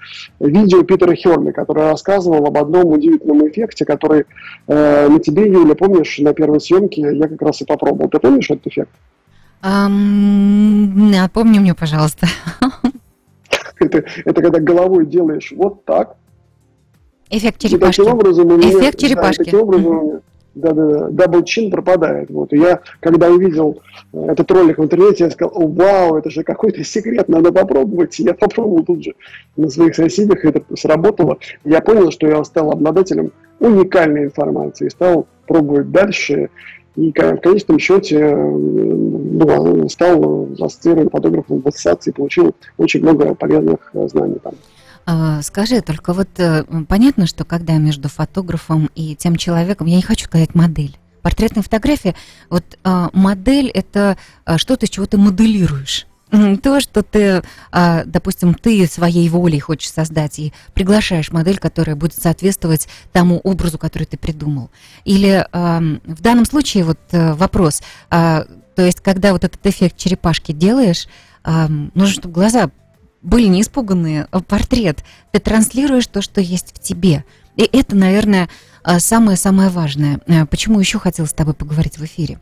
видео 0.41 0.83
Питера 0.83 1.15
Херли, 1.15 1.53
который 1.53 1.85
рассказывал 1.85 2.47
об 2.47 2.57
одном 2.59 2.87
удивительном 2.87 3.49
эффекте, 3.49 3.85
который 3.85 4.25
э, 4.67 5.09
на 5.09 5.21
тебе, 5.21 5.47
Юля, 5.47 5.75
помнишь, 5.75 6.19
на 6.19 6.35
первой 6.35 6.61
съемке 6.61 7.03
я 7.17 7.29
как 7.29 7.41
раз 7.43 7.61
и 7.63 7.65
попробовал. 7.65 8.09
Ты 8.11 8.19
помнишь 8.19 8.51
этот 8.51 8.67
эффект? 8.67 8.91
Um, 9.63 11.11
напомни 11.11 11.59
мне, 11.59 11.75
пожалуйста. 11.75 12.27
это, 13.81 14.05
это 14.25 14.43
когда 14.43 14.61
головой 14.61 15.07
делаешь 15.07 15.53
вот 15.57 15.85
так. 15.85 16.17
Эффект 17.31 17.61
черепашки. 17.61 18.03
Эффект 18.03 18.99
черепашки. 18.99 19.39
Да, 19.39 19.45
таким 19.45 19.61
образом, 19.61 20.11
да, 20.11 20.21
даблчин 20.57 21.71
пропадает. 21.71 22.31
Вот. 22.31 22.53
И 22.53 22.59
я, 22.59 22.81
когда 23.01 23.29
увидел 23.29 23.83
э, 24.13 24.27
этот 24.31 24.51
ролик 24.51 24.79
в 24.79 24.85
интернете, 24.85 25.25
я 25.25 25.31
сказал, 25.31 25.53
О, 25.55 25.67
вау, 25.69 26.17
это 26.17 26.31
же 26.31 26.43
какой-то 26.43 26.83
секрет, 26.83 27.29
надо 27.29 27.53
попробовать. 27.53 28.19
И 28.19 28.25
я 28.25 28.35
попробовал 28.35 28.85
тут 28.85 29.05
же 29.05 29.15
на 29.57 29.69
своих 29.69 29.95
соседях, 29.95 30.45
это 30.45 30.63
сработало. 30.77 31.39
Я 31.65 31.81
понял, 31.81 32.11
что 32.11 32.27
я 32.27 32.43
стал 32.45 32.73
обладателем 32.73 33.33
уникальной 33.61 34.25
информации, 34.25 34.89
стал 34.89 35.27
пробовать 35.47 35.91
дальше. 35.91 36.51
И 36.97 37.11
в 37.11 37.37
конечном 37.37 37.79
счете 37.79 38.35
ну, 38.35 39.87
стал 39.91 40.49
ассоциированным 40.59 41.11
фотографом 41.11 41.61
в 41.61 41.69
ассоциации, 41.69 42.11
получил 42.11 42.55
очень 42.79 43.03
много 43.03 43.35
полезных 43.35 43.91
э, 43.93 44.09
знаний 44.09 44.39
там. 44.43 44.55
А, 45.07 45.41
скажи, 45.43 45.81
только 45.83 46.13
вот 46.13 46.29
э, 46.39 46.65
понятно, 46.89 47.29
что 47.29 47.45
когда 47.45 47.75
между 47.75 48.09
фотографом 48.09 48.91
и 48.97 49.15
тем 49.15 49.37
человеком, 49.37 49.87
я 49.87 49.97
не 49.97 50.03
хочу 50.03 50.25
сказать 50.25 50.57
модель, 50.57 50.99
портретная 51.23 51.63
фотография, 51.63 52.17
вот 52.51 52.65
а, 52.83 53.11
модель 53.13 53.69
это 53.69 54.19
а, 54.45 54.59
что-то, 54.59 54.89
чего 54.89 55.07
ты 55.07 55.17
моделируешь. 55.17 56.07
То, 56.61 56.81
что 56.81 57.05
ты, 57.05 57.45
допустим, 57.73 58.55
ты 58.55 58.89
своей 58.89 59.29
волей 59.29 59.61
хочешь 59.61 59.93
создать 59.93 60.41
и 60.41 60.53
приглашаешь 60.75 61.31
модель, 61.31 61.59
которая 61.59 61.95
будет 61.95 62.15
соответствовать 62.15 62.89
тому 63.13 63.39
образу, 63.39 63.79
который 63.79 64.09
ты 64.09 64.17
придумал. 64.17 64.73
Или 65.05 65.47
в 65.53 66.21
данном 66.21 66.45
случае 66.45 66.83
вот 66.83 66.99
э, 67.13 67.33
вопрос, 67.35 67.81
то 68.11 68.47
есть 68.77 69.01
когда 69.03 69.33
вот 69.33 69.45
этот 69.45 69.65
эффект 69.65 69.97
черепашки 69.97 70.51
делаешь, 70.51 71.07
нужно, 71.45 72.09
чтобы 72.09 72.35
глаза 72.35 72.73
были 73.27 73.49
не 73.49 73.61
испуганные, 73.61 74.29
а 74.31 74.41
портрет. 74.41 75.05
Ты 75.33 75.41
транслируешь 75.41 76.07
то, 76.07 76.23
что 76.23 76.41
есть 76.41 76.73
в 76.75 76.79
тебе. 76.79 77.25
И 77.57 77.69
это, 77.71 77.97
наверное, 77.97 78.49
самое-самое 78.99 79.69
важное. 79.69 80.21
А, 80.29 80.47
почему 80.47 80.79
еще 80.79 80.99
хотела 80.99 81.27
с 81.27 81.33
тобой 81.33 81.55
поговорить 81.55 81.99
в 81.99 82.05
эфире? 82.05 82.39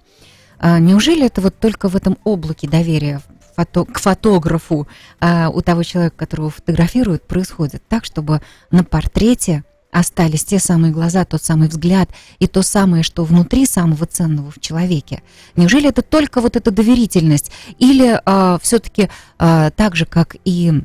А, 0.59 0.79
неужели 0.79 1.25
это 1.27 1.41
вот 1.41 1.59
только 1.59 1.89
в 1.89 1.97
этом 1.97 2.19
облаке 2.23 2.69
доверия 2.69 3.23
фото 3.57 3.85
к 3.85 3.99
фотографу 4.01 4.89
у 5.21 5.61
того 5.63 5.85
человека, 5.85 6.17
которого 6.17 6.51
фотографируют, 6.51 7.23
происходит 7.23 7.85
так, 7.89 8.05
чтобы 8.05 8.43
на 8.73 8.83
портрете 8.83 9.63
остались 9.95 10.45
те 10.45 10.59
самые 10.59 10.93
глаза, 10.93 11.25
тот 11.25 11.43
самый 11.43 11.69
взгляд 11.69 12.11
и 12.41 12.49
то 12.49 12.63
самое, 12.63 13.05
что 13.05 13.25
внутри 13.25 13.65
самого 13.65 14.07
ценного 14.07 14.51
в 14.51 14.59
человеке. 14.59 15.23
Неужели 15.55 15.89
это 15.89 16.03
только 16.03 16.41
вот 16.41 16.57
эта 16.57 16.73
доверительность? 16.73 17.53
Или 17.79 18.21
а, 18.27 18.59
все-таки 18.61 19.09
а, 19.39 19.71
так 19.71 19.95
же, 19.95 20.05
как 20.05 20.35
и 20.45 20.83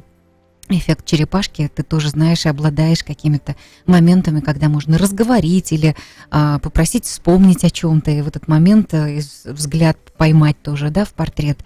эффект 0.77 1.05
черепашки, 1.05 1.69
ты 1.73 1.83
тоже 1.83 2.09
знаешь 2.09 2.45
и 2.45 2.49
обладаешь 2.49 3.03
какими-то 3.03 3.55
моментами, 3.85 4.39
когда 4.39 4.69
можно 4.69 4.97
разговорить 4.97 5.71
или 5.71 5.95
а, 6.29 6.59
попросить 6.59 7.05
вспомнить 7.05 7.63
о 7.63 7.69
чем-то, 7.69 8.11
и 8.11 8.21
в 8.21 8.27
этот 8.27 8.47
момент 8.47 8.93
а, 8.93 9.07
взгляд 9.45 9.97
поймать 10.17 10.61
тоже, 10.61 10.89
да, 10.89 11.05
в 11.05 11.13
портрет. 11.13 11.59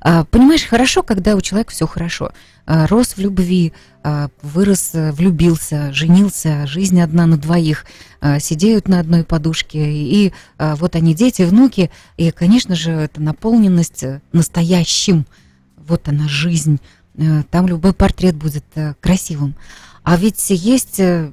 А, 0.00 0.24
понимаешь, 0.24 0.64
хорошо, 0.64 1.02
когда 1.02 1.34
у 1.34 1.40
человека 1.40 1.72
все 1.72 1.86
хорошо. 1.86 2.30
А, 2.66 2.86
рос 2.86 3.16
в 3.16 3.18
любви, 3.18 3.72
а, 4.02 4.28
вырос, 4.42 4.90
влюбился, 4.92 5.92
женился, 5.92 6.66
жизнь 6.66 7.00
одна 7.00 7.26
на 7.26 7.36
двоих, 7.36 7.84
сидеют 8.40 8.88
на 8.88 8.98
одной 8.98 9.22
подушке, 9.22 9.92
и 9.92 10.32
вот 10.58 10.96
они 10.96 11.14
дети, 11.14 11.42
внуки, 11.42 11.88
и, 12.16 12.32
конечно 12.32 12.74
же, 12.74 12.90
это 12.90 13.22
наполненность 13.22 14.04
настоящим. 14.32 15.24
Вот 15.76 16.08
она, 16.08 16.26
жизнь. 16.26 16.80
Там 17.50 17.66
любой 17.66 17.92
портрет 17.92 18.36
будет 18.36 18.64
красивым. 19.00 19.54
А 20.08 20.16
ведь 20.16 20.42
есть 20.48 21.00
э, 21.00 21.30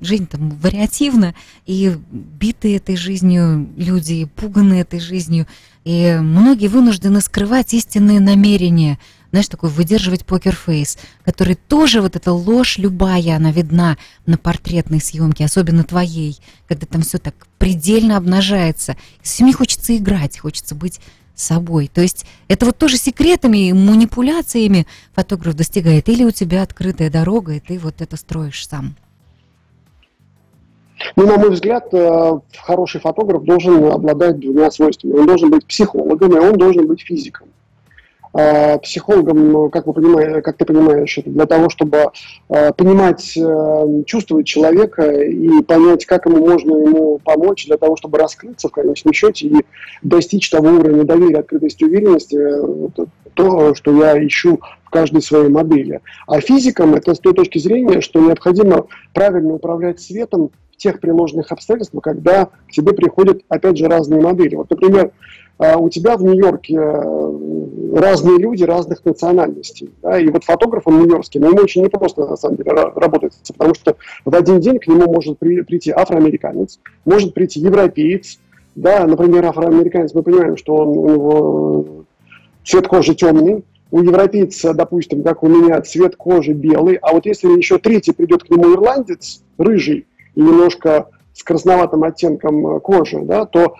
жизнь 0.00 0.26
там 0.26 0.50
вариативна, 0.58 1.36
и 1.66 1.96
битые 2.10 2.78
этой 2.78 2.96
жизнью 2.96 3.68
люди, 3.76 4.14
и 4.14 4.24
пуганные 4.24 4.80
этой 4.80 4.98
жизнью, 4.98 5.46
и 5.84 6.18
многие 6.20 6.66
вынуждены 6.66 7.20
скрывать 7.20 7.74
истинные 7.74 8.18
намерения, 8.18 8.98
знаешь, 9.30 9.46
такой 9.46 9.70
выдерживать 9.70 10.26
покерфейс, 10.26 10.98
который 11.24 11.54
тоже 11.54 12.00
вот 12.00 12.16
эта 12.16 12.32
ложь 12.32 12.78
любая, 12.78 13.36
она 13.36 13.52
видна 13.52 13.98
на 14.26 14.36
портретной 14.36 15.00
съемке, 15.00 15.44
особенно 15.44 15.84
твоей, 15.84 16.38
когда 16.66 16.86
там 16.86 17.02
все 17.02 17.18
так 17.18 17.46
предельно 17.58 18.16
обнажается. 18.16 18.96
С 19.22 19.38
ними 19.38 19.52
хочется 19.52 19.96
играть, 19.96 20.40
хочется 20.40 20.74
быть 20.74 21.00
собой. 21.36 21.90
То 21.92 22.00
есть 22.00 22.26
это 22.48 22.66
вот 22.66 22.76
тоже 22.76 22.96
секретами 22.96 23.68
и 23.68 23.72
манипуляциями 23.72 24.86
фотограф 25.14 25.54
достигает. 25.54 26.08
Или 26.08 26.24
у 26.24 26.30
тебя 26.30 26.62
открытая 26.62 27.10
дорога, 27.10 27.54
и 27.54 27.60
ты 27.60 27.78
вот 27.78 28.00
это 28.00 28.16
строишь 28.16 28.66
сам? 28.66 28.96
Ну, 31.14 31.26
на 31.26 31.36
мой 31.36 31.50
взгляд, 31.50 31.92
э, 31.92 32.40
хороший 32.58 33.00
фотограф 33.00 33.44
должен 33.44 33.84
обладать 33.92 34.40
двумя 34.40 34.70
свойствами. 34.70 35.12
Он 35.12 35.26
должен 35.26 35.50
быть 35.50 35.66
психологом, 35.66 36.34
и 36.34 36.40
он 36.40 36.54
должен 36.56 36.86
быть 36.86 37.02
физиком. 37.02 37.48
А, 38.32 38.78
психологом, 38.78 39.52
ну, 39.52 39.70
как, 39.70 39.86
вы 39.86 39.92
понимаете, 39.94 40.42
как 40.42 40.56
ты 40.56 40.64
понимаешь, 40.64 41.16
это 41.18 41.30
для 41.30 41.46
того, 41.46 41.68
чтобы 41.68 42.10
понимать, 42.48 43.36
э, 43.36 44.02
чувствовать 44.06 44.46
человека 44.46 45.10
и 45.10 45.62
понять, 45.62 46.06
как 46.06 46.26
ему 46.26 46.46
можно 46.46 46.76
ему 46.76 47.18
помочь, 47.18 47.66
для 47.66 47.76
того, 47.76 47.96
чтобы 47.96 48.18
раскрыться 48.18 48.68
в 48.68 48.72
конечном 48.72 49.12
счете 49.12 49.46
и 49.46 49.54
достичь 50.02 50.50
того 50.50 50.68
уровня 50.68 51.04
доверия, 51.04 51.38
открытости, 51.38 51.84
уверенности, 51.84 52.36
э, 52.36 52.88
то, 53.34 53.74
что 53.74 53.96
я 53.96 54.26
ищу 54.26 54.60
в 54.84 54.90
каждой 54.90 55.22
своей 55.22 55.48
модели. 55.48 56.00
А 56.26 56.40
физикам 56.40 56.94
это 56.94 57.14
с 57.14 57.18
той 57.18 57.34
точки 57.34 57.58
зрения, 57.58 58.00
что 58.00 58.20
необходимо 58.20 58.86
правильно 59.12 59.54
управлять 59.54 60.00
светом 60.00 60.50
в 60.72 60.76
тех 60.76 61.00
приложенных 61.00 61.52
обстоятельствах, 61.52 62.02
когда 62.02 62.46
к 62.46 62.72
тебе 62.72 62.92
приходят, 62.92 63.42
опять 63.48 63.76
же, 63.76 63.88
разные 63.88 64.20
модели. 64.20 64.54
Вот, 64.54 64.70
например, 64.70 65.12
у 65.58 65.88
тебя 65.88 66.16
в 66.16 66.22
Нью-Йорке 66.22 66.76
э, 66.76 67.56
разные 67.96 68.38
люди 68.38 68.62
разных 68.64 69.04
национальностей. 69.04 69.90
Да, 70.02 70.18
и 70.18 70.28
вот 70.28 70.44
фотограф, 70.44 70.82
он 70.86 71.00
нью-йоркский, 71.00 71.40
но 71.40 71.48
ему 71.48 71.62
очень 71.62 71.82
непросто, 71.82 72.26
на 72.26 72.36
самом 72.36 72.56
деле, 72.56 72.72
работать, 72.72 73.32
потому 73.56 73.74
что 73.74 73.96
в 74.24 74.34
один 74.34 74.60
день 74.60 74.78
к 74.78 74.86
нему 74.86 75.12
может 75.12 75.38
при, 75.38 75.62
прийти 75.62 75.90
афроамериканец, 75.90 76.78
может 77.04 77.34
прийти 77.34 77.60
европеец, 77.60 78.38
да, 78.74 79.06
например, 79.06 79.46
афроамериканец, 79.46 80.12
мы 80.14 80.22
понимаем, 80.22 80.56
что 80.56 80.76
он, 80.76 80.88
у 80.88 81.08
него 81.08 81.86
цвет 82.64 82.88
кожи 82.88 83.14
темный, 83.14 83.64
у 83.90 84.02
европейца, 84.02 84.74
допустим, 84.74 85.22
как 85.22 85.42
у 85.42 85.48
меня, 85.48 85.80
цвет 85.80 86.16
кожи 86.16 86.52
белый, 86.52 86.96
а 86.96 87.12
вот 87.12 87.24
если 87.24 87.48
еще 87.48 87.78
третий 87.78 88.12
придет 88.12 88.42
к 88.42 88.50
нему 88.50 88.74
ирландец, 88.74 89.42
рыжий, 89.58 90.06
и 90.34 90.40
немножко 90.40 91.08
с 91.32 91.42
красноватым 91.42 92.04
оттенком 92.04 92.80
кожи, 92.80 93.20
да, 93.22 93.46
то 93.46 93.74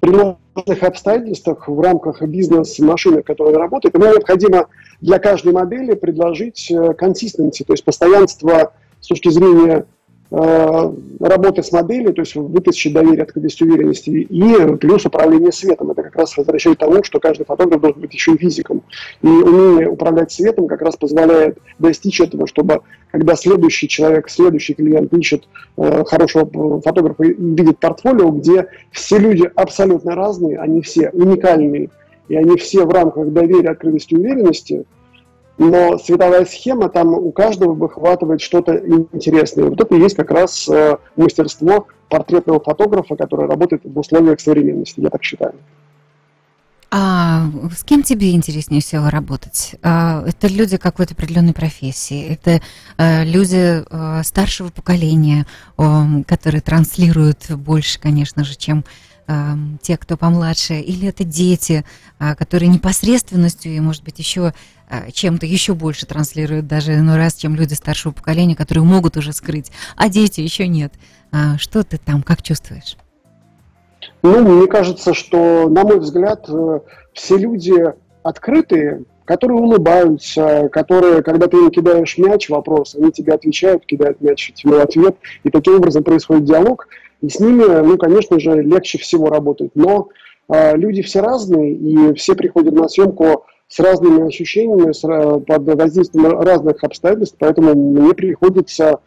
в 0.00 0.04
определенных 0.04 0.82
обстоятельствах 0.82 1.68
в 1.68 1.80
рамках 1.80 2.22
бизнес-машины, 2.22 3.22
он 3.44 3.56
работает, 3.56 3.94
ему 3.94 4.06
необходимо 4.06 4.68
для 5.00 5.18
каждой 5.18 5.52
модели 5.52 5.94
предложить 5.94 6.72
консистенции, 6.96 7.64
то 7.64 7.72
есть 7.72 7.84
постоянство 7.84 8.72
с 9.00 9.06
точки 9.08 9.28
зрения 9.28 9.86
Э, 9.97 9.97
работы 10.30 11.62
с 11.62 11.72
моделью, 11.72 12.12
то 12.12 12.20
есть 12.20 12.34
вытащить 12.34 12.92
доверие, 12.92 13.22
открытость, 13.22 13.62
уверенности, 13.62 14.10
и 14.10 14.76
плюс 14.76 15.06
управление 15.06 15.52
светом. 15.52 15.90
Это 15.90 16.02
как 16.02 16.16
раз 16.16 16.36
возвращает 16.36 16.78
тому, 16.78 17.02
что 17.02 17.18
каждый 17.18 17.46
фотограф 17.46 17.80
должен 17.80 18.00
быть 18.00 18.12
еще 18.12 18.34
и 18.34 18.38
физиком. 18.38 18.82
И 19.22 19.26
умение 19.26 19.88
управлять 19.88 20.30
светом 20.30 20.66
как 20.66 20.82
раз 20.82 20.96
позволяет 20.96 21.58
достичь 21.78 22.20
этого, 22.20 22.46
чтобы 22.46 22.80
когда 23.10 23.36
следующий 23.36 23.88
человек, 23.88 24.28
следующий 24.28 24.74
клиент 24.74 25.12
ищет 25.14 25.48
э, 25.78 26.04
хорошего 26.04 26.80
фотографа 26.82 27.22
и 27.24 27.32
видит 27.32 27.78
портфолио, 27.78 28.30
где 28.30 28.66
все 28.90 29.16
люди 29.16 29.50
абсолютно 29.54 30.14
разные, 30.14 30.58
они 30.58 30.82
все 30.82 31.08
уникальные, 31.10 31.88
и 32.28 32.36
они 32.36 32.56
все 32.58 32.84
в 32.84 32.90
рамках 32.90 33.28
доверия, 33.28 33.70
открытости, 33.70 34.14
уверенности– 34.14 34.84
но 35.58 35.98
световая 35.98 36.44
схема, 36.44 36.88
там 36.88 37.12
у 37.12 37.32
каждого 37.32 37.74
выхватывает 37.74 38.40
что-то 38.40 38.76
интересное. 39.12 39.64
Вот 39.64 39.80
это 39.80 39.94
и 39.94 40.00
есть 40.00 40.16
как 40.16 40.30
раз 40.30 40.68
э, 40.68 40.96
мастерство 41.16 41.86
портретного 42.08 42.60
фотографа, 42.60 43.16
который 43.16 43.46
работает 43.46 43.82
в 43.84 43.98
условиях 43.98 44.40
современности, 44.40 45.00
я 45.00 45.10
так 45.10 45.22
считаю. 45.22 45.54
А 46.90 47.50
с 47.76 47.84
кем 47.84 48.02
тебе 48.02 48.32
интереснее 48.32 48.80
всего 48.80 49.10
работать? 49.10 49.74
А, 49.82 50.24
это 50.26 50.48
люди 50.48 50.78
какой-то 50.78 51.12
определенной 51.12 51.52
профессии, 51.52 52.26
это 52.26 52.62
а, 52.96 53.24
люди 53.24 53.84
а, 53.90 54.22
старшего 54.22 54.70
поколения, 54.70 55.46
которые 55.76 56.62
транслируют 56.62 57.50
больше, 57.50 58.00
конечно 58.00 58.42
же, 58.42 58.56
чем 58.56 58.84
те, 59.82 59.96
кто 59.96 60.16
помладше, 60.16 60.80
или 60.80 61.08
это 61.08 61.24
дети, 61.24 61.84
которые 62.18 62.68
непосредственностью 62.68 63.72
и, 63.72 63.80
может 63.80 64.02
быть, 64.04 64.18
еще 64.18 64.54
чем-то 65.12 65.44
еще 65.44 65.74
больше 65.74 66.06
транслируют 66.06 66.66
даже 66.66 66.96
ну 67.02 67.16
раз, 67.16 67.34
чем 67.34 67.54
люди 67.54 67.74
старшего 67.74 68.12
поколения, 68.12 68.56
которые 68.56 68.84
могут 68.84 69.16
уже 69.18 69.32
скрыть, 69.32 69.70
а 69.96 70.08
дети 70.08 70.40
еще 70.40 70.66
нет. 70.66 70.94
Что 71.58 71.84
ты 71.84 71.98
там, 71.98 72.22
как 72.22 72.42
чувствуешь? 72.42 72.96
Ну, 74.22 74.40
мне 74.40 74.66
кажется, 74.66 75.14
что, 75.14 75.68
на 75.68 75.84
мой 75.84 76.00
взгляд, 76.00 76.44
э, 76.48 76.80
все 77.12 77.36
люди 77.36 77.74
открытые, 78.22 79.04
которые 79.24 79.58
улыбаются, 79.58 80.68
которые, 80.72 81.22
когда 81.22 81.46
ты 81.46 81.56
им 81.56 81.70
кидаешь 81.70 82.18
мяч, 82.18 82.48
вопрос, 82.48 82.94
они 82.94 83.12
тебе 83.12 83.34
отвечают, 83.34 83.86
кидают 83.86 84.20
мяч 84.20 84.52
тебе 84.54 84.80
ответ, 84.80 85.16
и 85.44 85.50
таким 85.50 85.76
образом 85.76 86.02
происходит 86.02 86.44
диалог, 86.44 86.88
и 87.20 87.28
с 87.28 87.40
ними, 87.40 87.64
ну, 87.82 87.96
конечно 87.98 88.38
же, 88.38 88.62
легче 88.62 88.98
всего 88.98 89.28
работать. 89.28 89.72
Но 89.74 90.08
э, 90.48 90.76
люди 90.76 91.02
все 91.02 91.20
разные, 91.20 91.74
и 91.74 92.14
все 92.14 92.34
приходят 92.34 92.74
на 92.74 92.88
съемку 92.88 93.44
с 93.68 93.80
разными 93.80 94.26
ощущениями, 94.26 94.92
с, 94.92 95.00
под 95.00 95.80
воздействием 95.80 96.40
разных 96.40 96.82
обстоятельств, 96.82 97.36
поэтому 97.38 97.74
мне 97.74 98.14
приходится 98.14 99.00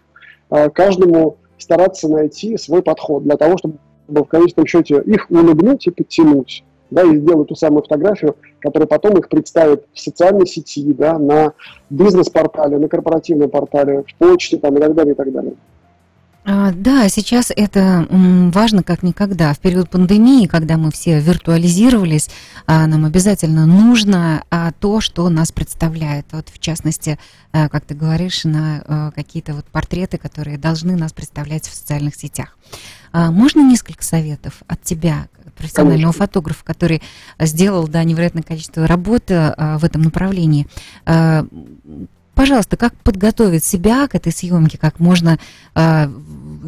э, 0.50 0.70
каждому 0.70 1.38
стараться 1.58 2.10
найти 2.10 2.58
свой 2.58 2.84
подход 2.84 3.24
для 3.24 3.38
того, 3.38 3.58
чтобы 3.58 3.78
в 4.08 4.24
конечном 4.26 4.66
счете 4.66 5.02
их 5.06 5.28
улыбнуть 5.30 5.88
и 5.88 5.92
подтянуть, 5.92 6.64
да, 6.90 7.04
и 7.04 7.18
сделать 7.18 7.48
ту 7.48 7.56
самую 7.56 7.84
фотографию, 7.84 8.36
которая 8.60 8.88
потом 8.88 9.18
их 9.18 9.30
представит 9.30 9.86
в 9.94 10.00
социальной 10.00 10.46
сети, 10.46 10.94
да, 10.94 11.18
на 11.18 11.54
бизнес-портале, 11.90 12.78
на 12.78 12.88
корпоративном 12.88 13.50
портале, 13.50 14.04
в 14.04 14.16
почте 14.18 14.58
там, 14.58 14.78
и 14.78 14.82
так 14.82 14.94
далее, 14.94 15.14
и 15.14 15.16
так 15.16 15.32
далее. 15.32 15.54
А, 16.44 16.72
да, 16.72 17.08
сейчас 17.08 17.52
это 17.56 18.08
важно 18.10 18.82
как 18.82 19.04
никогда. 19.04 19.54
В 19.54 19.60
период 19.60 19.90
пандемии, 19.90 20.48
когда 20.48 20.78
мы 20.78 20.92
все 20.92 21.20
виртуализировались, 21.20 22.30
а, 22.66 22.88
нам 22.88 23.06
обязательно 23.06 23.68
нужно 23.68 24.44
а, 24.50 24.72
то, 24.72 25.02
что 25.02 25.30
нас 25.30 25.52
представляет. 25.52 26.26
Вот 26.32 26.50
в 26.50 26.60
частности, 26.60 27.20
как 27.52 27.86
ты 27.86 27.94
говоришь, 27.94 28.44
на 28.46 29.12
какие-то 29.14 29.54
вот 29.54 29.66
портреты, 29.66 30.18
которые 30.18 30.58
должны 30.58 30.96
нас 30.96 31.14
представлять 31.14 31.68
в 31.68 31.76
социальных 31.76 32.16
сетях. 32.16 32.58
Можно 33.14 33.62
несколько 33.70 34.04
советов 34.04 34.64
от 34.68 34.82
тебя, 34.82 35.28
профессионального 35.58 36.14
Конечно. 36.14 36.26
фотографа, 36.26 36.64
который 36.64 37.02
сделал 37.40 37.88
да, 37.90 38.04
невероятное 38.06 38.42
количество 38.42 38.88
работы 38.88 39.54
в 39.58 39.84
этом 39.84 40.02
направлении? 40.02 40.66
Пожалуйста, 42.42 42.76
как 42.76 42.96
подготовить 42.96 43.64
себя 43.64 44.08
к 44.08 44.16
этой 44.16 44.32
съемке, 44.32 44.80
как 44.80 45.00
можно 45.00 45.38
э, 45.76 46.08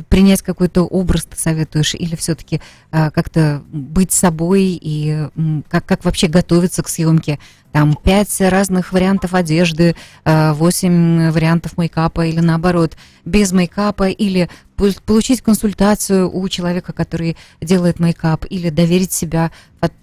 принять 0.08 0.44
какой-то 0.44 0.84
образ, 0.84 1.24
ты 1.24 1.36
советуешь, 1.36 1.96
или 1.96 2.16
все-таки 2.16 2.62
э, 2.92 3.10
как-то 3.10 3.64
быть 3.72 4.12
собой 4.12 4.78
и 4.80 5.30
э, 5.36 5.62
как, 5.68 5.84
как 5.84 6.06
вообще 6.06 6.28
готовиться 6.28 6.84
к 6.84 6.90
съемке? 6.90 7.40
Там 7.72 7.96
пять 7.96 8.40
разных 8.40 8.94
вариантов 8.94 9.34
одежды, 9.34 9.96
восемь 10.24 11.32
вариантов 11.32 11.76
мейкапа 11.76 12.28
или 12.28 12.40
наоборот, 12.40 12.96
без 13.26 13.52
мейкапа, 13.52 14.10
или 14.10 14.48
получить 14.76 15.42
консультацию 15.42 16.30
у 16.32 16.48
человека, 16.50 16.94
который 16.94 17.36
делает 17.62 18.00
мейкап, 18.00 18.46
или 18.48 18.70
доверить 18.70 19.12
себя 19.12 19.50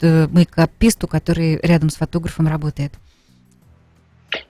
мейкаписту, 0.02 1.06
который 1.06 1.61
рядом 1.62 1.90
с 1.90 1.94
фотографом 1.94 2.48
работает. 2.48 2.92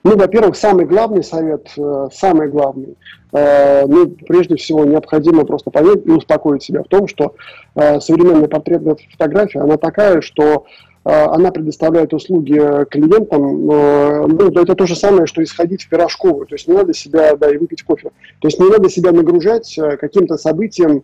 Ну, 0.03 0.17
во-первых, 0.17 0.55
самый 0.55 0.85
главный 0.85 1.23
совет, 1.23 1.71
э, 1.77 2.07
самый 2.13 2.49
главный, 2.49 2.95
э, 3.31 3.85
ну, 3.85 4.09
прежде 4.27 4.55
всего, 4.55 4.85
необходимо 4.85 5.45
просто 5.45 5.71
понять 5.71 6.05
и 6.05 6.11
успокоить 6.11 6.63
себя 6.63 6.83
в 6.83 6.87
том, 6.87 7.07
что 7.07 7.35
э, 7.75 7.99
современная 7.99 8.47
портретная 8.47 8.97
фотография, 9.11 9.59
она 9.59 9.77
такая, 9.77 10.21
что 10.21 10.65
она 11.03 11.49
предоставляет 11.49 12.13
услуги 12.13 12.85
клиентам, 12.91 13.65
ну, 13.65 14.51
это 14.51 14.75
то 14.75 14.85
же 14.85 14.95
самое, 14.95 15.25
что 15.25 15.41
исходить 15.41 15.81
в 15.81 15.89
пирожковую, 15.89 16.45
то 16.45 16.53
есть 16.53 16.67
не 16.67 16.75
надо 16.75 16.93
себя, 16.93 17.35
да, 17.35 17.49
и 17.49 17.57
выпить 17.57 17.81
кофе, 17.81 18.11
то 18.39 18.47
есть 18.47 18.59
не 18.59 18.69
надо 18.69 18.87
себя 18.87 19.11
нагружать 19.11 19.79
каким-то 19.99 20.37
событием 20.37 21.01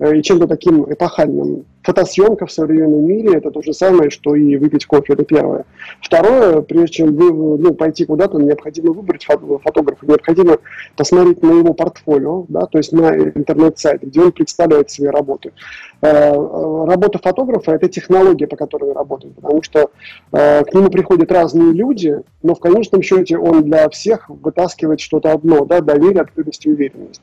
и 0.00 0.20
чем-то 0.20 0.48
таким 0.48 0.92
эпохальным 0.92 1.64
фотосъемка 1.88 2.44
в 2.44 2.52
современном 2.52 3.06
мире 3.06 3.38
это 3.38 3.50
то 3.50 3.62
же 3.62 3.72
самое, 3.72 4.10
что 4.10 4.34
и 4.34 4.58
выпить 4.58 4.84
кофе, 4.84 5.14
это 5.14 5.24
первое. 5.24 5.64
Второе, 6.02 6.60
прежде 6.60 6.98
чем 6.98 7.16
вы, 7.16 7.32
ну, 7.32 7.72
пойти 7.72 8.04
куда-то, 8.04 8.38
необходимо 8.38 8.92
выбрать 8.92 9.24
фотографа, 9.24 10.04
необходимо 10.04 10.58
посмотреть 10.96 11.42
на 11.42 11.52
его 11.52 11.72
портфолио, 11.72 12.44
да, 12.48 12.66
то 12.66 12.76
есть 12.76 12.92
на 12.92 13.16
интернет-сайт, 13.16 14.02
где 14.02 14.20
он 14.20 14.32
представляет 14.32 14.90
свои 14.90 15.08
работы. 15.08 15.52
Э, 16.02 16.32
работа 16.32 17.18
фотографа– 17.18 17.72
это 17.72 17.88
технология, 17.88 18.46
по 18.46 18.56
которой 18.56 18.90
он 18.90 18.96
работает, 18.96 19.34
потому 19.36 19.62
что 19.62 19.90
э, 20.32 20.64
к 20.64 20.74
нему 20.74 20.90
приходят 20.90 21.32
разные 21.32 21.72
люди, 21.72 22.20
но 22.42 22.54
в 22.54 22.60
конечном 22.60 23.00
счете 23.00 23.38
он 23.38 23.64
для 23.64 23.88
всех 23.88 24.28
вытаскивает 24.28 25.00
что-то 25.00 25.32
одно, 25.32 25.64
да, 25.64 25.80
доверие, 25.80 26.20
открытость 26.20 26.66
и 26.66 26.70
уверенность. 26.70 27.22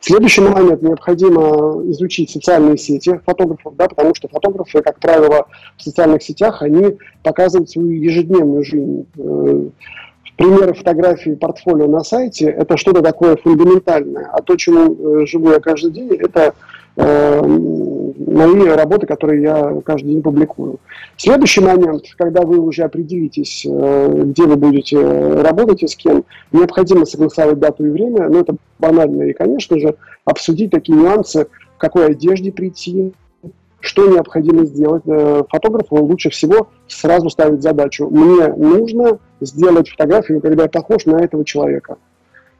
Следующий 0.00 0.40
момент– 0.40 0.80
необходимо 0.82 1.82
изучить 1.90 2.30
социальные 2.30 2.78
сети 2.78 3.20
фотографов, 3.26 3.76
да, 3.76 3.86
потому 3.98 4.14
что 4.14 4.28
фотографы, 4.28 4.80
как 4.80 5.00
правило, 5.00 5.48
в 5.76 5.82
социальных 5.82 6.22
сетях, 6.22 6.62
они 6.62 6.98
показывают 7.24 7.68
свою 7.68 7.90
ежедневную 7.90 8.64
жизнь. 8.64 9.06
Э, 9.18 9.64
примеры 10.36 10.72
фотографии 10.74 11.30
портфолио 11.34 11.88
на 11.88 12.04
сайте– 12.04 12.46
это 12.46 12.76
что-то 12.76 13.02
такое 13.02 13.34
фундаментальное. 13.34 14.30
А 14.32 14.40
то, 14.40 14.54
чему 14.54 15.22
э, 15.22 15.26
живу 15.26 15.50
я 15.50 15.58
каждый 15.58 15.90
день, 15.90 16.14
это 16.14 16.54
э, 16.96 17.42
мои 17.42 18.68
работы, 18.68 19.08
которые 19.08 19.42
я 19.42 19.76
каждый 19.84 20.12
день 20.12 20.22
публикую. 20.22 20.78
Следующий 21.16 21.60
момент, 21.60 22.04
когда 22.16 22.42
вы 22.42 22.60
уже 22.60 22.84
определитесь, 22.84 23.66
где 23.66 24.44
вы 24.44 24.54
будете 24.54 24.96
работать 25.42 25.82
и 25.82 25.88
с 25.88 25.96
кем, 25.96 26.24
необходимо 26.52 27.04
согласовать 27.04 27.58
дату 27.58 27.84
и 27.84 27.90
время, 27.90 28.28
но 28.28 28.38
это 28.38 28.54
банально. 28.78 29.24
И, 29.24 29.32
конечно 29.32 29.76
же, 29.80 29.96
обсудить 30.24 30.70
такие 30.70 30.96
нюансы, 30.96 31.48
в 31.78 31.80
какой 31.80 32.06
одежде 32.06 32.52
прийти, 32.52 33.12
что 33.80 34.08
необходимо 34.08 34.64
сделать? 34.64 35.04
Э, 35.06 35.44
фотографу 35.48 35.96
лучше 35.96 36.30
всего 36.30 36.68
сразу 36.88 37.30
ставить 37.30 37.62
задачу. 37.62 38.08
Мне 38.10 38.48
нужно 38.54 39.18
сделать 39.40 39.88
фотографию, 39.88 40.40
когда 40.40 40.64
я 40.64 40.68
похож 40.68 41.06
на 41.06 41.16
этого 41.22 41.44
человека. 41.44 41.96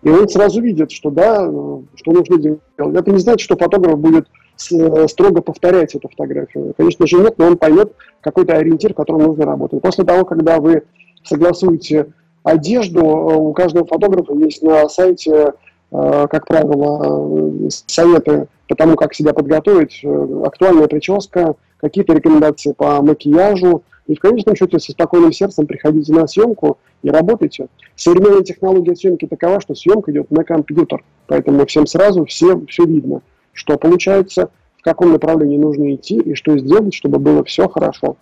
И 0.02 0.08
он 0.08 0.28
сразу 0.28 0.60
видит, 0.60 0.92
что 0.92 1.10
да, 1.10 1.44
э, 1.44 1.80
что 1.96 2.12
нужно 2.12 2.38
делать. 2.38 2.60
Это 2.76 3.10
не 3.10 3.18
значит, 3.18 3.40
что 3.40 3.56
фотограф 3.56 3.98
будет 3.98 4.28
э, 4.72 5.08
строго 5.08 5.42
повторять 5.42 5.94
эту 5.96 6.08
фотографию. 6.08 6.72
Конечно 6.76 7.06
же 7.06 7.18
нет, 7.18 7.34
но 7.36 7.46
он 7.46 7.56
поймет 7.56 7.92
какой-то 8.20 8.54
ориентир, 8.54 8.92
в 8.92 8.96
котором 8.96 9.22
нужно 9.22 9.44
работать. 9.44 9.82
После 9.82 10.04
того, 10.04 10.24
когда 10.24 10.60
вы 10.60 10.84
согласуете 11.24 12.12
одежду, 12.44 13.04
у 13.04 13.52
каждого 13.52 13.84
фотографа 13.86 14.34
есть 14.34 14.62
на 14.62 14.88
сайте, 14.88 15.52
как 15.90 16.46
правило, 16.46 17.68
советы 17.70 18.48
по 18.68 18.74
тому, 18.74 18.96
как 18.96 19.14
себя 19.14 19.32
подготовить, 19.32 20.00
э, 20.04 20.42
актуальная 20.44 20.86
прическа, 20.86 21.54
какие-то 21.78 22.14
рекомендации 22.14 22.72
по 22.72 23.00
макияжу, 23.02 23.82
И 24.06 24.14
в 24.14 24.20
конечном 24.20 24.56
счете 24.56 24.78
со 24.78 24.92
спокойным 24.92 25.32
сердцем 25.32 25.66
приходите 25.66 26.14
на 26.14 26.26
съемку 26.26 26.78
и 27.02 27.10
работайте. 27.10 27.68
Современная 27.94 28.42
технология 28.42 28.96
съемки 28.96 29.26
такова, 29.26 29.60
что 29.60 29.74
съемка 29.74 30.10
идет 30.12 30.30
на 30.30 30.44
компьютер, 30.44 31.04
поэтому 31.26 31.66
всем 31.66 31.86
сразу 31.86 32.24
все, 32.24 32.58
все 32.68 32.86
видно, 32.86 33.20
что 33.52 33.76
получается, 33.76 34.48
в 34.78 34.82
каком 34.82 35.12
направлении 35.12 35.58
нужно 35.58 35.94
идти 35.94 36.16
и 36.16 36.34
что 36.34 36.56
сделать, 36.56 36.94
чтобы 36.94 37.18
было 37.18 37.44
все 37.44 37.68
хорошо. 37.68 38.16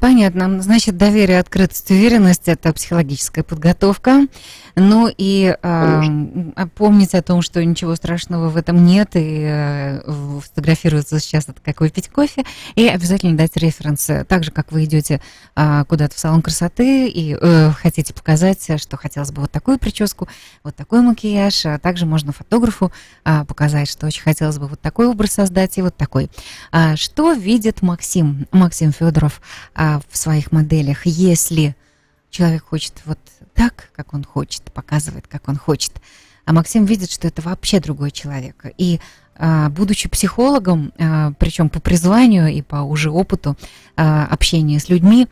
Понятно. 0.00 0.62
Значит, 0.62 0.96
доверие, 0.96 1.38
открытость, 1.38 1.90
уверенность– 1.90 2.42
это 2.46 2.72
психологическая 2.72 3.44
подготовка. 3.44 4.26
Ну 4.78 5.10
и 5.16 5.56
э, 5.62 6.02
помнить 6.74 7.14
о 7.14 7.22
том, 7.22 7.40
что 7.40 7.64
ничего 7.64 7.94
страшного 7.96 8.50
в 8.50 8.58
этом 8.58 8.84
нет, 8.84 9.10
и 9.14 9.40
э, 9.42 10.40
фотографироваться 10.42 11.18
сейчас– 11.18 11.44
это 11.48 11.62
как 11.64 11.80
выпить 11.80 12.10
кофе, 12.10 12.44
и 12.74 12.86
обязательно 12.86 13.38
дать 13.38 13.56
референс. 13.56 14.10
Так 14.28 14.44
же, 14.44 14.50
как 14.50 14.72
вы 14.72 14.84
идете 14.84 15.22
э, 15.54 15.84
куда-то 15.88 16.14
в 16.14 16.18
салон 16.18 16.42
красоты 16.42 17.08
и 17.08 17.38
э, 17.40 17.70
хотите 17.70 18.12
показать, 18.12 18.68
что 18.78 18.98
хотелось 18.98 19.32
бы 19.32 19.40
вот 19.40 19.50
такую 19.50 19.78
прическу, 19.78 20.28
вот 20.62 20.76
такой 20.76 21.00
макияж, 21.00 21.64
а 21.64 21.78
также 21.78 22.04
можно 22.04 22.32
фотографу 22.32 22.92
э, 23.24 23.46
показать, 23.46 23.88
что 23.88 24.06
очень 24.06 24.22
хотелось 24.22 24.58
бы 24.58 24.66
вот 24.68 24.80
такой 24.82 25.06
образ 25.06 25.32
создать 25.32 25.78
и 25.78 25.82
вот 25.82 25.96
такой. 25.96 26.30
А 26.70 26.96
что 26.96 27.32
видит 27.32 27.80
Максим, 27.80 28.46
Максим 28.52 28.92
Федоров 28.92 29.40
а, 29.86 30.00
в 30.10 30.16
своих 30.16 30.50
моделях, 30.52 31.06
если 31.06 31.76
человек 32.30 32.64
хочет 32.64 32.94
вот 33.04 33.18
так, 33.54 33.90
как 33.94 34.14
он 34.14 34.24
хочет, 34.24 34.62
показывает, 34.72 35.26
как 35.28 35.48
он 35.48 35.56
хочет. 35.56 35.92
А 36.44 36.52
Максим 36.52 36.84
видит, 36.84 37.10
что 37.10 37.28
это 37.28 37.40
вообще 37.42 37.80
другой 37.80 38.10
человек. 38.10 38.66
И 38.78 39.00
а, 39.36 39.68
будучи 39.68 40.08
психологом, 40.08 40.92
а, 40.98 41.32
причем 41.38 41.68
по 41.68 41.80
призванию 41.80 42.48
и 42.48 42.62
по 42.62 42.76
уже 42.76 43.10
опыту 43.10 43.56
а, 43.96 44.26
общения 44.26 44.80
с 44.80 44.88
людьми, 44.88 45.28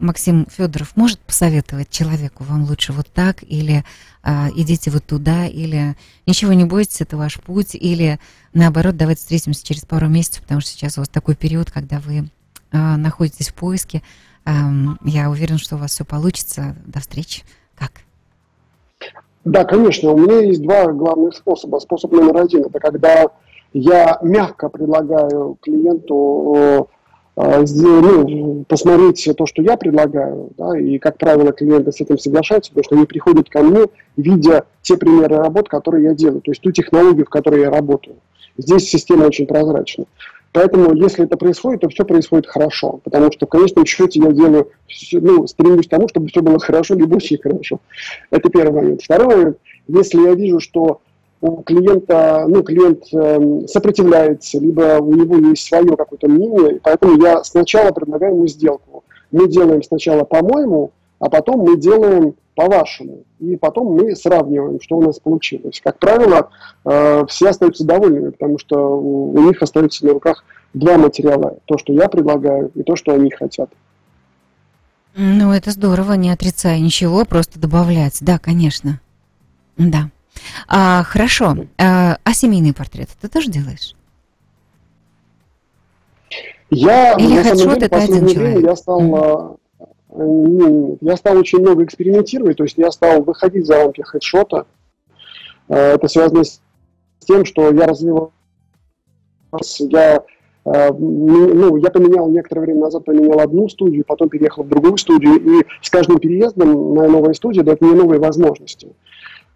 Максим 0.00 0.46
Федоров 0.50 0.96
может 0.96 1.20
посоветовать 1.20 1.90
человеку, 1.90 2.42
вам 2.42 2.64
лучше 2.64 2.92
вот 2.92 3.12
так, 3.12 3.42
или 3.42 3.84
идите 4.56 4.90
вот 4.90 5.06
туда, 5.06 5.46
или 5.46 5.94
ничего 6.26 6.54
не 6.54 6.64
бойтесь, 6.64 7.02
это 7.02 7.16
ваш 7.16 7.34
путь, 7.34 7.74
или 7.74 8.18
наоборот, 8.52 8.96
давайте 8.96 9.20
встретимся 9.20 9.64
через 9.64 9.82
пару 9.82 10.08
месяцев, 10.08 10.42
потому 10.42 10.60
что 10.60 10.70
сейчас 10.70 10.96
у 10.96 11.02
вас 11.02 11.08
такой 11.08 11.36
период, 11.36 11.70
когда 11.70 12.00
вы 12.00 12.30
находитесь 12.72 13.48
в 13.48 13.54
поиске, 13.54 14.02
я 14.46 15.30
уверен, 15.30 15.58
что 15.58 15.76
у 15.76 15.78
вас 15.78 15.92
все 15.92 16.04
получится. 16.04 16.76
До 16.86 17.00
встречи. 17.00 17.42
Как? 17.76 17.92
Да, 19.44 19.64
конечно. 19.64 20.12
У 20.12 20.18
меня 20.18 20.40
есть 20.40 20.62
два 20.62 20.86
главных 20.86 21.34
способа. 21.34 21.78
Способ 21.78 22.12
номер 22.12 22.36
один– 22.38 22.64
это 22.66 22.78
когда 22.78 23.26
я 23.72 24.18
мягко 24.22 24.68
предлагаю 24.68 25.56
клиенту 25.60 26.88
э, 27.36 27.64
ну, 27.66 28.64
посмотреть 28.68 29.28
то, 29.36 29.46
что 29.46 29.62
я 29.62 29.76
предлагаю, 29.76 30.50
да, 30.58 30.76
и, 30.78 30.98
как 30.98 31.16
правило, 31.16 31.52
клиенты 31.52 31.92
с 31.92 32.00
этим 32.00 32.18
соглашаются, 32.18 32.70
потому 32.70 32.84
что 32.84 32.96
они 32.96 33.06
приходят 33.06 33.48
ко 33.48 33.62
мне, 33.62 33.86
видя 34.16 34.64
те 34.82 34.96
примеры 34.96 35.36
работ, 35.36 35.68
которые 35.68 36.04
я 36.04 36.14
делаю, 36.14 36.40
то 36.40 36.50
есть 36.50 36.60
ту 36.60 36.72
технологию, 36.72 37.24
в 37.24 37.30
которой 37.30 37.60
я 37.60 37.70
работаю. 37.70 38.16
Здесь 38.58 38.90
система 38.90 39.24
очень 39.24 39.46
прозрачна. 39.46 40.04
Поэтому, 40.52 40.94
если 40.94 41.24
это 41.24 41.36
происходит, 41.36 41.82
то 41.82 41.88
все 41.88 42.04
происходит 42.04 42.46
хорошо, 42.46 43.00
потому 43.04 43.30
что 43.30 43.46
в 43.46 43.48
конечном 43.48 43.86
счете 43.86 44.20
я 44.20 44.32
делаю, 44.32 44.68
ну, 45.12 45.46
стремлюсь 45.46 45.86
к 45.86 45.90
тому, 45.90 46.08
чтобы 46.08 46.26
все 46.26 46.40
было 46.42 46.58
хорошо, 46.58 46.94
либо 46.94 47.16
очень 47.16 47.38
хорошо. 47.38 47.78
Это 48.30 48.48
первый 48.50 48.82
момент. 48.82 49.02
Второй 49.02 49.28
момент, 49.28 49.58
если 49.86 50.20
я 50.22 50.34
вижу, 50.34 50.58
что 50.58 51.00
у 51.40 51.62
клиента, 51.62 52.46
ну, 52.48 52.62
клиент 52.62 53.04
э, 53.14 53.66
сопротивляется, 53.68 54.58
либо 54.58 54.98
у 55.00 55.12
него 55.12 55.36
есть 55.36 55.66
свое 55.66 55.96
какое-то 55.96 56.28
мнение, 56.28 56.80
поэтому 56.82 57.22
я 57.22 57.44
сначала 57.44 57.92
предлагаю 57.92 58.34
ему 58.34 58.46
сделку. 58.46 59.04
Мы 59.30 59.48
делаем 59.48 59.82
сначала 59.82 60.24
по-моему, 60.24 60.90
а 61.20 61.30
потом 61.30 61.60
мы 61.60 61.76
делаем 61.76 62.34
по-вашему. 62.60 63.24
И 63.38 63.56
потом 63.56 63.94
мы 63.94 64.14
сравниваем, 64.14 64.82
что 64.82 64.98
у 64.98 65.02
нас 65.02 65.18
получилось. 65.18 65.80
Как 65.82 65.98
правило, 65.98 66.50
э, 66.84 67.24
все 67.26 67.48
остаются 67.48 67.84
довольными, 67.84 68.30
потому 68.30 68.58
что 68.58 69.00
у 69.00 69.40
них 69.48 69.62
остается 69.62 70.04
на 70.04 70.12
руках 70.12 70.44
два 70.74 70.98
материала. 70.98 71.56
То, 71.64 71.78
что 71.78 71.94
я 71.94 72.06
предлагаю, 72.10 72.70
и 72.74 72.82
то, 72.82 72.96
что 72.96 73.14
они 73.14 73.30
хотят. 73.30 73.70
Ну, 75.16 75.52
это 75.52 75.70
здорово, 75.70 76.12
не 76.14 76.30
отрицая 76.30 76.78
ничего, 76.80 77.24
просто 77.24 77.58
добавлять. 77.58 78.18
Да, 78.20 78.38
конечно. 78.38 79.00
Да. 79.78 80.10
А, 80.68 81.02
хорошо. 81.04 81.56
А, 81.78 82.18
а 82.22 82.34
семейный 82.34 82.74
портрет 82.74 83.08
ты 83.22 83.28
тоже 83.28 83.50
делаешь? 83.50 83.94
Я, 86.68 87.14
Или 87.14 87.42
самом 87.42 87.74
деле, 87.74 87.86
это 87.86 87.96
один 87.96 88.28
человек? 88.28 88.62
я 88.62 88.76
стал 88.76 89.00
mm-hmm 89.00 89.59
я 90.12 91.16
стал 91.16 91.38
очень 91.38 91.60
много 91.60 91.84
экспериментировать, 91.84 92.56
то 92.56 92.64
есть 92.64 92.76
я 92.76 92.90
стал 92.90 93.22
выходить 93.22 93.66
за 93.66 93.76
рамки 93.76 94.00
хедшота. 94.02 94.66
Э, 95.68 95.94
это 95.94 96.08
связано 96.08 96.44
с 96.44 96.60
тем, 97.20 97.44
что 97.44 97.70
я 97.70 97.86
развивал, 97.86 98.32
я, 99.78 100.24
э, 100.64 100.92
ну, 100.92 101.76
я 101.76 101.90
поменял 101.90 102.28
некоторое 102.28 102.62
время 102.62 102.80
назад, 102.80 103.04
поменял 103.04 103.38
одну 103.38 103.68
студию, 103.68 104.04
потом 104.04 104.28
переехал 104.28 104.64
в 104.64 104.68
другую 104.68 104.96
студию, 104.96 105.36
и 105.36 105.66
с 105.80 105.90
каждым 105.90 106.18
переездом 106.18 106.94
на 106.94 107.08
новую 107.08 107.34
студию 107.34 107.64
дает 107.64 107.80
мне 107.80 107.94
новые 107.94 108.20
возможности. 108.20 108.88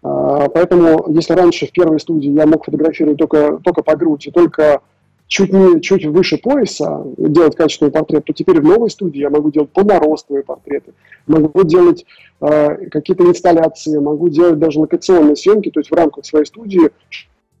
Поэтому, 0.01 1.11
если 1.15 1.33
раньше 1.33 1.65
в 1.65 1.71
первой 1.71 1.99
студии 1.99 2.29
я 2.29 2.45
мог 2.45 2.63
фотографировать 2.63 3.17
только, 3.17 3.59
только 3.63 3.81
по 3.81 3.95
груди, 3.95 4.29
только 4.29 4.81
чуть, 5.27 5.51
не, 5.51 5.81
чуть 5.81 6.05
выше 6.05 6.37
пояса 6.37 7.03
делать 7.17 7.55
качественный 7.55 7.91
портрет, 7.91 8.25
то 8.25 8.33
теперь 8.33 8.59
в 8.59 8.63
новой 8.63 8.89
студии 8.89 9.19
я 9.19 9.29
могу 9.29 9.51
делать 9.51 9.71
полноростовые 9.71 10.43
портреты, 10.43 10.93
могу 11.27 11.63
делать 11.63 12.05
э, 12.41 12.87
какие-то 12.89 13.23
инсталляции, 13.23 13.97
могу 13.97 14.29
делать 14.29 14.59
даже 14.59 14.79
локационные 14.79 15.35
съемки, 15.35 15.71
то 15.71 15.79
есть 15.79 15.91
в 15.91 15.95
рамках 15.95 16.25
своей 16.25 16.45
студии 16.45 16.91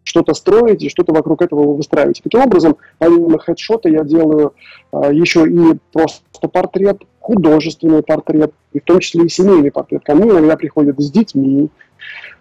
что-то 0.03 0.33
строить 0.35 0.83
и 0.83 0.89
что-то 0.89 1.13
вокруг 1.13 1.41
этого 1.41 1.73
выстраивать. 1.73 2.21
Таким 2.23 2.41
образом, 2.41 2.77
помимо 2.99 3.39
хедшота 3.39 3.89
я 3.89 4.03
делаю 4.03 4.53
э, 4.93 5.09
еще 5.11 5.49
и 5.49 5.77
просто 5.91 6.47
портрет, 6.47 7.01
художественный 7.19 8.03
портрет, 8.03 8.53
и 8.71 8.79
в 8.79 8.83
том 8.83 8.99
числе 8.99 9.25
и 9.25 9.29
семейный 9.29 9.71
портрет. 9.71 10.03
Ко 10.03 10.13
мне 10.13 10.29
иногда 10.29 10.55
приходят 10.55 11.01
с 11.01 11.09
детьми, 11.09 11.69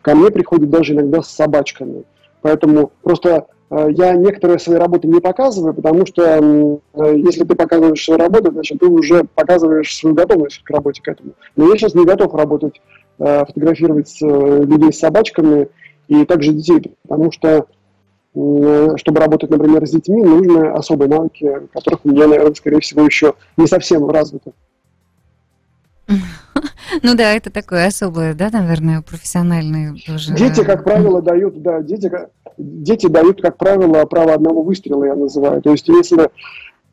ко 0.02 0.14
мне 0.14 0.30
приходят 0.30 0.68
даже 0.68 0.92
иногда 0.92 1.22
с 1.22 1.30
собачками. 1.30 2.04
Поэтому 2.42 2.92
просто 3.02 3.46
я 3.90 4.14
некоторые 4.14 4.58
свои 4.58 4.76
работы 4.76 5.08
не 5.08 5.20
показываю, 5.20 5.74
потому 5.74 6.06
что 6.06 6.22
э, 6.22 7.16
если 7.16 7.44
ты 7.44 7.54
показываешь 7.54 8.04
свою 8.04 8.20
работу, 8.20 8.52
значит, 8.52 8.78
ты 8.78 8.86
уже 8.86 9.24
показываешь 9.24 9.96
свою 9.96 10.14
готовность 10.14 10.62
к 10.62 10.70
работе 10.70 11.02
к 11.02 11.08
этому. 11.08 11.32
Но 11.56 11.68
я 11.68 11.76
сейчас 11.76 11.94
не 11.94 12.04
готов 12.04 12.34
работать, 12.34 12.80
э, 13.18 13.44
фотографировать 13.46 14.16
людей 14.20 14.92
с 14.92 14.98
собачками 14.98 15.68
и 16.08 16.24
также 16.24 16.52
детей, 16.52 16.94
потому 17.02 17.32
что 17.32 17.66
чтобы 18.32 19.20
работать, 19.20 19.48
например, 19.48 19.86
с 19.86 19.92
детьми, 19.92 20.20
нужны 20.20 20.66
особые 20.70 21.08
навыки, 21.08 21.68
которых 21.72 22.00
у 22.04 22.08
меня, 22.08 22.26
наверное, 22.26 22.54
скорее 22.54 22.80
всего, 22.80 23.04
еще 23.04 23.34
не 23.56 23.68
совсем 23.68 24.10
развиты. 24.10 24.52
Ну 27.02 27.14
да, 27.14 27.32
это 27.32 27.50
такое 27.50 27.86
особое, 27.86 28.34
да, 28.34 28.50
наверное, 28.50 29.02
профессиональное 29.02 29.94
тоже. 30.06 30.34
Дети, 30.34 30.62
как 30.62 30.84
правило, 30.84 31.20
дают, 31.22 31.60
да, 31.62 31.80
дети, 31.80 32.10
дети 32.58 33.06
дают, 33.06 33.40
как 33.42 33.56
правило, 33.56 34.04
право 34.04 34.34
одного 34.34 34.62
выстрела, 34.62 35.04
я 35.04 35.14
называю. 35.14 35.62
То 35.62 35.72
есть, 35.72 35.88
если 35.88 36.30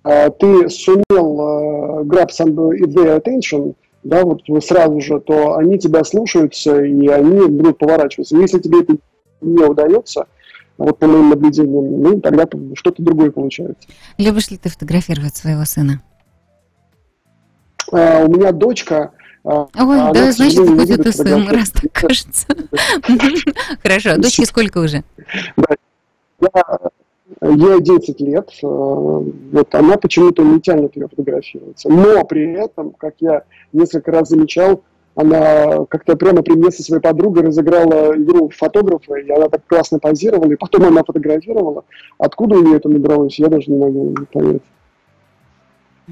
э, 0.03 0.29
ты 0.31 0.69
сумел 0.69 1.01
э, 1.09 2.03
grab 2.03 2.29
some 2.29 2.55
their 2.55 3.21
attention, 3.21 3.75
да, 4.03 4.23
вот 4.23 4.41
сразу 4.63 4.99
же, 4.99 5.19
то 5.19 5.57
они 5.57 5.77
тебя 5.77 6.03
слушаются, 6.03 6.83
и 6.83 7.07
они 7.07 7.47
будут 7.47 7.77
поворачиваться. 7.77 8.35
Если 8.35 8.59
тебе 8.59 8.81
это 8.81 8.95
не 9.41 9.63
удается, 9.63 10.25
вот 10.77 10.97
по 10.97 11.07
моим 11.07 11.29
наблюдениям, 11.29 12.01
ну, 12.01 12.21
тогда 12.21 12.47
что-то 12.73 13.03
другое 13.03 13.31
получается. 13.31 13.87
Любишь 14.17 14.49
ли 14.49 14.57
ты 14.57 14.69
фотографировать 14.69 15.35
своего 15.35 15.63
сына? 15.65 16.01
Uh, 17.91 18.25
у 18.25 18.31
меня 18.31 18.51
дочка, 18.53 18.95
а, 18.95 19.11
Ой, 19.43 19.65
а 19.73 20.13
да, 20.13 20.31
значит, 20.31 20.59
это 20.59 21.11
сын, 21.11 21.47
раз 21.47 21.71
так 21.71 21.91
кажется. 21.91 22.47
Хорошо, 23.81 24.11
а 24.11 24.17
дочке 24.17 24.45
сколько 24.45 24.77
уже? 24.79 25.03
Ей 27.41 27.75
11 27.77 28.19
лет, 28.21 28.49
э, 28.61 28.67
вот 28.67 29.73
она 29.73 29.97
почему-то 29.97 30.43
не 30.43 30.59
тянет 30.59 30.95
ее 30.95 31.07
фотографироваться. 31.07 31.89
Но 31.89 32.23
при 32.25 32.51
этом, 32.53 32.91
как 32.91 33.15
я 33.19 33.43
несколько 33.73 34.11
раз 34.11 34.29
замечал, 34.29 34.83
она 35.15 35.85
как-то 35.85 36.15
прямо 36.15 36.43
при 36.43 36.53
мне 36.53 36.71
со 36.71 36.83
своей 36.83 37.01
подругой 37.01 37.43
разыграла 37.43 38.15
игру 38.15 38.49
фотографа, 38.49 39.15
и 39.15 39.29
она 39.31 39.49
так 39.49 39.65
классно 39.65 39.97
позировала, 39.99 40.51
и 40.51 40.55
потом 40.55 40.85
она 40.85 41.03
фотографировала. 41.03 41.83
Откуда 42.17 42.57
у 42.57 42.63
нее 42.63 42.77
это 42.77 42.89
набралось, 42.89 43.39
я 43.39 43.47
даже 43.47 43.71
не 43.71 43.77
могу 43.77 44.13
понять. 44.31 44.61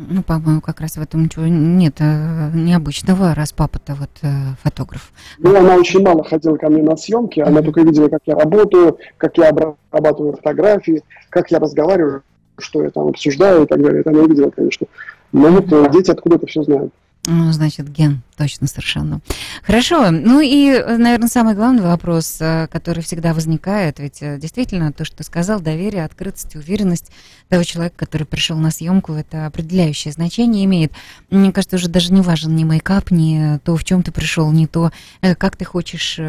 Ну, 0.07 0.23
по-моему, 0.23 0.61
как 0.61 0.79
раз 0.79 0.95
в 0.95 1.01
этом 1.01 1.23
ничего 1.23 1.45
нет 1.47 1.95
э, 1.99 2.51
необычного, 2.53 3.35
раз 3.35 3.51
папа-то 3.51 3.95
вот 3.95 4.09
э, 4.21 4.27
фотограф. 4.63 5.11
Ну, 5.39 5.55
она 5.55 5.75
очень 5.75 6.01
мало 6.01 6.23
ходила 6.23 6.55
ко 6.55 6.69
мне 6.69 6.81
на 6.81 6.95
съемки, 6.95 7.41
она 7.41 7.61
только 7.61 7.81
видела, 7.81 8.07
как 8.07 8.21
я 8.25 8.35
работаю, 8.35 8.97
как 9.17 9.37
я 9.37 9.49
обрабатываю 9.49 10.33
фотографии, 10.37 11.03
как 11.29 11.51
я 11.51 11.59
разговариваю. 11.59 12.23
что 12.61 12.83
я 12.83 12.89
там 12.89 13.07
обсуждаю 13.07 13.63
и 13.63 13.67
так 13.67 13.81
далее. 13.81 14.01
Это 14.01 14.09
она 14.11 14.23
видела, 14.23 14.49
конечно. 14.49 14.87
Но 15.31 15.47
вот 15.49 15.71
э, 15.71 15.89
дети 15.91 16.11
откуда 16.11 16.35
это 16.35 16.47
все 16.47 16.63
знают. 16.63 16.93
Ну, 17.25 17.51
значит, 17.51 17.91
ген, 17.91 18.21
точно, 18.37 18.67
совершенно. 18.67 19.19
Хорошо. 19.63 20.09
Ну 20.09 20.39
и, 20.39 20.71
наверное, 20.71 21.27
самый 21.27 21.53
главный 21.53 21.81
вопрос, 21.81 22.37
э, 22.39 22.67
который 22.71 23.03
всегда 23.03 23.33
возникает, 23.33 23.99
ведь 23.99 24.21
э, 24.21 24.37
действительно 24.39 24.93
то, 24.93 25.03
что 25.03 25.23
сказал, 25.23 25.59
доверие, 25.59 26.05
открытость, 26.05 26.55
уверенность 26.55 27.11
того 27.49 27.63
человека, 27.63 27.97
который 27.97 28.25
пришел 28.25 28.57
на 28.57 28.71
съемку, 28.71 29.13
это 29.13 29.47
определяющее 29.47 30.13
значение 30.13 30.63
имеет. 30.63 30.93
Мне 31.29 31.51
кажется, 31.51 31.75
уже 31.75 31.89
даже 31.89 32.13
не 32.13 32.21
важен 32.21 32.55
ни 32.55 32.63
мейкап, 32.63 33.11
ни 33.11 33.59
то, 33.65 33.75
в 33.75 33.83
чем 33.83 34.01
ты 34.01 34.13
пришел, 34.13 34.49
ни 34.53 34.65
то, 34.65 34.91
э, 35.19 35.35
как 35.35 35.57
ты 35.57 35.65
хочешь 35.65 36.19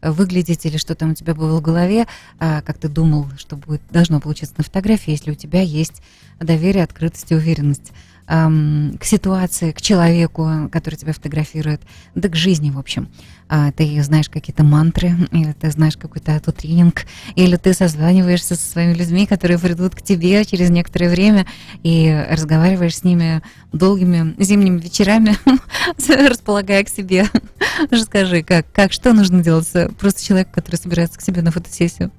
выглядеть 0.00 0.64
или 0.64 0.76
что 0.76 0.94
там 0.94 1.10
у 1.10 1.14
тебя 1.14 1.34
было 1.34 1.58
в 1.58 1.62
голове, 1.62 2.06
а 2.38 2.62
как 2.62 2.78
ты 2.78 2.88
думал, 2.88 3.26
что 3.36 3.56
будет, 3.56 3.82
должно 3.90 4.20
получиться 4.20 4.54
на 4.58 4.64
фотографии, 4.64 5.10
если 5.10 5.32
у 5.32 5.34
тебя 5.34 5.62
есть 5.62 6.02
доверие, 6.38 6.84
открытость 6.84 7.32
и 7.32 7.34
уверенность 7.34 7.92
эм, 8.28 8.96
к 9.00 9.04
ситуации, 9.04 9.72
к 9.72 9.80
человеку, 9.80 10.68
который 10.72 10.96
тебя 10.96 11.12
фотографирует, 11.12 11.82
да 12.14 12.28
к 12.28 12.36
жизни, 12.36 12.70
в 12.70 12.78
общем. 12.78 13.08
А, 13.48 13.70
ты 13.72 14.02
знаешь 14.02 14.28
какие-то 14.28 14.64
мантры, 14.64 15.12
или 15.30 15.52
ты 15.52 15.70
знаешь 15.70 15.96
какой-то 15.96 16.34
автотренинг, 16.34 17.02
или 17.36 17.56
ты 17.56 17.74
созваниваешься 17.74 18.56
со 18.56 18.70
своими 18.70 18.94
людьми, 18.94 19.26
которые 19.26 19.58
придут 19.58 19.94
к 19.94 20.02
тебе 20.02 20.44
через 20.44 20.70
некоторое 20.70 21.08
время 21.08 21.46
и 21.82 22.26
разговариваешь 22.30 22.96
с 22.96 23.04
ними 23.04 23.42
долгими 23.72 24.34
зимними 24.42 24.80
вечерами, 24.80 25.36
располагая 26.28 26.82
к 26.84 26.88
себе. 26.88 27.26
Расскажи, 27.90 28.42
как, 28.42 28.66
как, 28.72 28.92
что 28.92 29.12
нужно 29.12 29.42
делать 29.42 29.70
просто 29.98 30.24
человеку, 30.24 30.50
который 30.54 30.76
собирается 30.76 31.18
к 31.18 31.22
себе 31.22 31.42
на 31.42 31.50
фотосессию? 31.50 32.10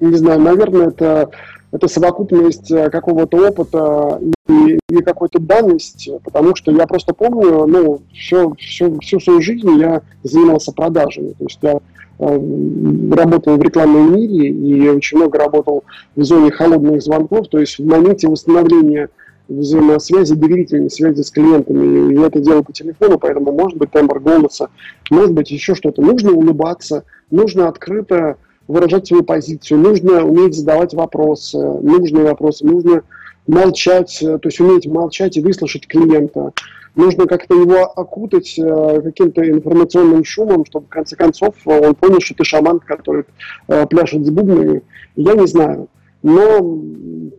Не 0.00 0.16
знаю, 0.16 0.40
наверное, 0.40 0.88
это 0.88 1.30
это 1.72 1.88
совокупность 1.88 2.70
э, 2.70 2.90
какого-то 2.90 3.48
опыта 3.48 4.20
и, 4.48 4.78
и 4.88 5.02
какой-то 5.02 5.38
данности, 5.38 6.18
потому 6.24 6.56
что 6.56 6.72
я 6.72 6.86
просто 6.86 7.14
помню, 7.14 7.66
ну, 7.66 8.00
все, 8.12 8.52
все, 8.58 8.98
всю 9.00 9.20
свою 9.20 9.40
жизнь 9.40 9.70
я 9.78 10.02
занимался 10.22 10.72
продажами, 10.72 11.30
то 11.38 11.44
есть 11.44 11.58
я 11.62 11.78
э, 12.18 13.14
работал 13.14 13.56
в 13.56 13.62
рекламном 13.62 14.16
мире 14.16 14.48
и 14.48 14.88
очень 14.88 15.18
много 15.18 15.38
работал 15.38 15.84
в 16.16 16.24
зоне 16.24 16.50
холодных 16.50 17.02
звонков, 17.02 17.48
то 17.48 17.58
есть 17.58 17.78
в 17.78 17.86
моменте 17.86 18.28
восстановления 18.28 19.08
взаимосвязи, 19.48 20.34
доверительной 20.34 20.90
связи 20.90 21.22
с 21.22 21.30
клиентами. 21.30 22.14
Я 22.14 22.26
это 22.26 22.40
делаю 22.40 22.62
по 22.62 22.72
телефону, 22.72 23.18
поэтому 23.18 23.52
может 23.52 23.78
быть 23.78 23.90
тембр 23.90 24.20
голоса, 24.20 24.68
может 25.10 25.34
быть 25.34 25.50
еще 25.50 25.74
что-то. 25.74 26.02
Нужно 26.02 26.30
улыбаться, 26.32 27.04
нужно 27.30 27.68
открыто 27.68 28.36
выражать 28.70 29.06
свою 29.06 29.22
позицию, 29.22 29.80
нужно 29.80 30.24
уметь 30.24 30.54
задавать 30.54 30.94
вопросы, 30.94 31.58
нужные 31.58 32.24
вопросы, 32.24 32.64
нужно 32.64 33.02
молчать, 33.46 34.18
то 34.20 34.40
есть 34.44 34.60
уметь 34.60 34.86
молчать 34.86 35.36
и 35.36 35.40
выслушать 35.40 35.86
клиента. 35.86 36.52
Нужно 36.96 37.26
как-то 37.26 37.54
его 37.54 37.84
окутать 37.84 38.58
э, 38.58 39.00
каким-то 39.02 39.48
информационным 39.48 40.24
шумом, 40.24 40.64
чтобы 40.64 40.86
в 40.86 40.88
конце 40.88 41.14
концов 41.14 41.54
он 41.64 41.94
понял, 41.94 42.20
что 42.20 42.34
ты 42.34 42.44
шаман, 42.44 42.80
который 42.80 43.24
э, 43.68 43.86
пляшет 43.86 44.26
с 44.26 44.30
бубнами. 44.30 44.82
Я 45.14 45.34
не 45.34 45.46
знаю. 45.46 45.88
Но 46.22 46.80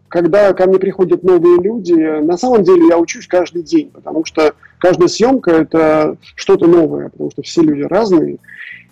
когда 0.08 0.54
ко 0.54 0.68
мне 0.68 0.80
приходят 0.80 1.24
новые 1.24 1.62
люди, 1.62 1.94
на 1.94 2.38
самом 2.38 2.64
деле 2.64 2.88
я 2.88 2.98
учусь 2.98 3.28
каждый 3.28 3.62
день, 3.62 3.92
потому 3.92 4.26
что 4.26 4.54
каждая 4.80 5.08
съемка 5.08 5.52
это 5.52 6.18
что-то 6.36 6.68
новое, 6.68 7.10
потому 7.10 7.32
что 7.32 7.42
все 7.44 7.62
люди 7.62 7.82
разные. 7.82 8.38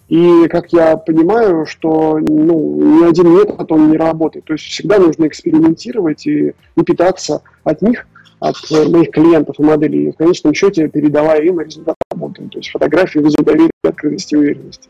И, 0.09 0.47
как 0.47 0.73
я 0.73 0.97
понимаю, 0.97 1.67
что 1.67 2.17
ну, 2.17 2.99
ни 2.99 3.07
один 3.07 3.31
метод 3.31 3.71
он 3.71 3.91
не 3.91 3.97
работает. 3.97 4.45
То 4.45 4.53
есть 4.53 4.65
всегда 4.65 4.97
нужно 4.97 5.27
экспериментировать 5.27 6.25
и, 6.25 6.55
и 6.75 6.83
питаться 6.83 7.43
от 7.63 7.83
них, 7.83 8.07
от 8.39 8.55
моих 8.71 9.11
клиентов 9.11 9.57
и 9.59 9.63
моделей, 9.63 10.09
и 10.09 10.11
в 10.11 10.15
конечном 10.15 10.55
счете 10.55 10.87
передавая 10.87 11.41
им 11.43 11.59
результат 11.59 11.95
работы. 12.11 12.49
То 12.51 12.57
есть 12.57 12.71
фотографии 12.71 13.19
вызовут 13.19 13.45
доверие, 13.45 13.69
открытости 13.83 14.33
и 14.33 14.37
уверенности. 14.37 14.89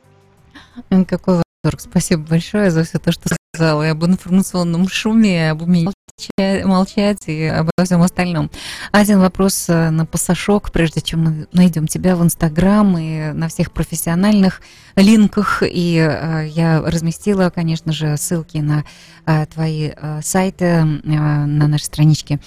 Какой 1.08 1.42
восторг. 1.64 1.82
Спасибо 1.82 2.24
большое 2.30 2.72
за 2.72 2.84
все 2.84 3.00
то, 3.00 3.12
что 3.12 3.36
сказала 3.54 3.84
и 3.84 3.90
об 3.90 4.06
информационном 4.06 4.88
шуме, 4.88 5.36
и 5.36 5.50
об 5.50 5.64
умении 5.64 5.92
молчать 6.38 7.28
и 7.28 7.46
обо 7.46 7.72
всем 7.84 8.02
остальном. 8.02 8.50
Один 8.92 9.20
вопрос 9.20 9.66
э, 9.70 9.90
на 9.90 10.06
пасашок, 10.06 10.72
прежде 10.72 11.02
чем 11.02 11.24
мы 11.24 11.48
найдем 11.54 11.88
тебя 11.88 12.16
в 12.16 12.24
Инстаграм 12.24 12.98
и 12.98 13.32
на 13.32 13.48
всех 13.48 13.72
профессиональных 13.72 14.62
линках. 14.96 15.64
И 15.66 15.98
э, 15.98 16.48
я 16.48 16.82
разместила, 16.82 17.50
конечно 17.50 17.92
же, 17.94 18.18
ссылки 18.18 18.58
на 18.58 18.84
э, 19.26 19.46
твои 19.46 19.92
сайты 20.22 20.84
на 20.84 21.46
нашей 21.46 21.84
страничке. 21.84 22.40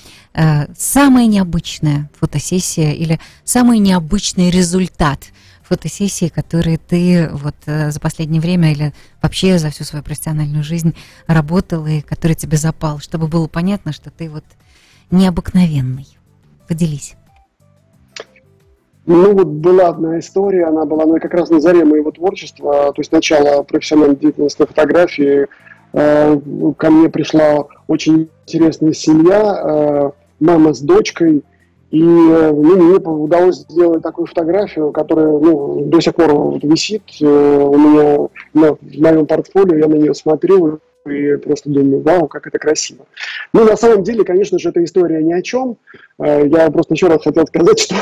Самая 0.76 1.26
необычная 1.26 2.10
фотосессия 2.18 2.92
или 2.92 3.20
самый 3.44 3.78
необычный 3.78 4.50
результат– 4.50 5.20
фотосессии, 5.62 6.28
которые 6.28 6.78
ты 6.78 7.28
вот 7.32 7.54
э, 7.66 7.90
за 7.90 8.00
последнее 8.00 8.40
время 8.40 8.72
или 8.72 8.92
вообще 9.22 9.58
за 9.58 9.70
всю 9.70 9.84
свою 9.84 10.04
профессиональную 10.04 10.62
жизнь 10.62 10.94
работал 11.26 11.86
и 11.86 12.00
который 12.00 12.34
тебе 12.34 12.56
запал, 12.56 12.98
чтобы 12.98 13.28
было 13.28 13.46
понятно, 13.46 13.92
что 13.92 14.10
ты 14.10 14.28
вот 14.28 14.44
необыкновенный. 15.10 16.06
Поделись. 16.68 17.16
Ну, 19.04 19.34
вот 19.34 19.48
была 19.48 19.88
одна 19.88 20.18
история, 20.20 20.66
она 20.66 20.84
была 20.84 21.06
ну, 21.06 21.18
как 21.18 21.34
раз 21.34 21.50
на 21.50 21.60
заре 21.60 21.84
моего 21.84 22.12
творчества, 22.12 22.92
то 22.92 23.00
есть 23.00 23.10
начало 23.10 23.62
профессиональной 23.64 24.16
деятельности 24.16 24.64
фотографии. 24.64 25.48
Э, 25.92 26.40
ко 26.76 26.90
мне 26.90 27.08
пришла 27.08 27.66
очень 27.88 28.30
интересная 28.46 28.92
семья, 28.92 29.60
э, 29.64 30.10
мама 30.38 30.72
с 30.72 30.80
дочкой, 30.80 31.42
и 31.92 32.02
ну, 32.02 32.54
мне 32.54 32.96
удалось 32.96 33.66
сделать 33.68 34.02
такую 34.02 34.26
фотографию, 34.26 34.92
которая 34.92 35.26
ну, 35.26 35.84
до 35.84 36.00
сих 36.00 36.14
пор 36.14 36.58
висит 36.62 37.02
э, 37.20 37.26
у 37.26 37.76
меня 37.76 38.28
на, 38.54 38.74
в 38.74 38.98
моем 38.98 39.26
портфолио, 39.26 39.76
я 39.76 39.88
на 39.88 39.96
нее 39.96 40.14
смотрю 40.14 40.80
и 41.04 41.36
просто 41.36 41.68
думаю, 41.68 42.00
вау, 42.00 42.28
как 42.28 42.46
это 42.46 42.58
красиво. 42.58 43.04
Ну, 43.52 43.64
на 43.64 43.76
самом 43.76 44.04
деле, 44.04 44.24
конечно 44.24 44.58
же, 44.58 44.70
эта 44.70 44.82
история 44.82 45.22
ни 45.22 45.34
о 45.34 45.42
чем. 45.42 45.76
Э, 46.18 46.46
я 46.48 46.70
просто 46.70 46.94
еще 46.94 47.08
раз 47.08 47.22
хотел 47.22 47.46
сказать, 47.46 47.78
что 47.80 47.96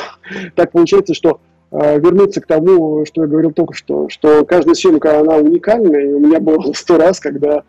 так 0.55 0.70
получается, 0.70 1.12
что 1.12 1.40
э, 1.72 1.98
вернуться 1.98 2.40
к 2.40 2.46
тому, 2.46 3.05
что 3.07 3.22
я 3.22 3.26
говорил 3.26 3.50
только 3.50 3.74
что, 3.74 4.09
что 4.09 4.44
каждая 4.44 4.76
съемка, 4.76 5.18
она 5.18 5.38
уникальна, 5.38 5.96
и 5.96 6.12
у 6.12 6.20
меня 6.20 6.38
было 6.38 6.72
сто 6.74 6.96
раз, 6.96 7.18
когда 7.18 7.64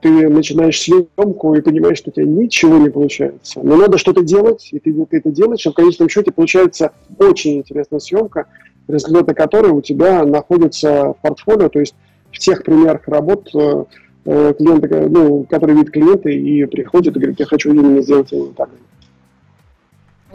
ты 0.00 0.28
начинаешь 0.28 0.80
съемку 0.80 1.54
и 1.54 1.60
понимаешь, 1.60 1.98
что 1.98 2.10
у 2.10 2.12
тебя 2.12 2.26
ничего 2.26 2.78
не 2.78 2.90
получается. 2.90 3.60
Но 3.62 3.76
надо 3.76 3.98
что-то 3.98 4.22
делать, 4.22 4.68
и 4.72 4.78
ты, 4.78 4.92
ты 5.06 5.16
это 5.18 5.30
делаешь, 5.30 5.64
и 5.66 5.70
в 5.70 5.74
конечном 5.74 6.08
счете 6.08 6.32
получается 6.32 6.92
очень 7.18 7.58
интересная 7.58 8.00
съемка, 8.00 8.46
результаты 8.88 9.34
которой 9.34 9.72
у 9.72 9.80
тебя 9.80 10.24
находятся 10.24 11.14
в 11.14 11.16
портфолио, 11.22 11.68
то 11.68 11.80
есть 11.80 11.94
в 12.30 12.38
тех 12.38 12.62
примерах 12.62 13.08
работ 13.08 13.48
э, 13.54 13.84
э 14.26 14.54
клиента, 14.58 15.08
ну, 15.08 15.44
которые 15.44 15.76
видят 15.78 15.92
клиенты 15.92 16.34
и 16.34 16.66
приходят 16.66 17.16
и 17.16 17.18
говорят, 17.18 17.40
я 17.40 17.46
хочу 17.46 17.72
именно 17.72 18.00
сделать 18.02 18.32
именно 18.32 18.52
так. 18.52 18.68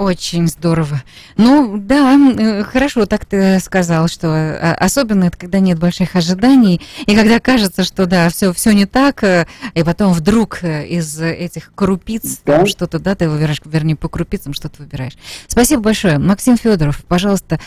Очень 0.01 0.47
здорово. 0.47 1.03
Ну, 1.37 1.77
да, 1.77 2.15
э, 2.15 2.63
хорошо, 2.63 3.05
так 3.05 3.23
ты 3.23 3.59
сказал, 3.59 4.07
что 4.07 4.29
э, 4.29 4.73
особенно 4.73 5.25
это 5.25 5.37
когда 5.37 5.59
нет 5.59 5.77
больших 5.77 6.15
ожиданий, 6.15 6.81
и 7.05 7.15
когда 7.15 7.39
кажется, 7.39 7.83
что 7.83 8.07
да, 8.07 8.27
все, 8.29 8.51
все 8.51 8.71
не 8.71 8.87
так, 8.87 9.23
э, 9.23 9.45
и 9.75 9.83
потом 9.83 10.13
вдруг 10.13 10.63
из 10.63 11.21
этих 11.21 11.71
крупиц 11.75 12.39
да? 12.47 12.65
что-то, 12.65 12.97
да, 12.97 13.13
ты 13.13 13.29
выбираешь, 13.29 13.61
вернее, 13.63 13.95
по 13.95 14.09
крупицам 14.09 14.55
что-то 14.55 14.81
выбираешь. 14.81 15.13
Спасибо 15.47 15.83
большое. 15.83 16.17
Максим 16.17 16.57
Федоров, 16.57 17.03
пожалуйста, 17.07 17.59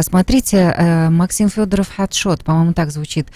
смотрите, 0.00 0.74
Максим 1.10 1.50
Федоров 1.50 1.94
Хатшот, 1.94 2.42
по-моему, 2.42 2.72
так 2.72 2.90
звучит 2.90 3.28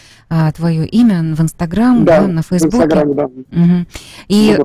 твое 0.54 0.86
имя 0.86 1.34
в 1.34 1.42
Инстаграм, 1.42 2.06
да, 2.06 2.22
да, 2.22 2.26
на 2.26 2.42
Фейсбуке. 2.42 2.76
Инстаграм, 2.76 3.14
да. 3.14 3.24
Угу. 3.24 3.86
И 4.28 4.58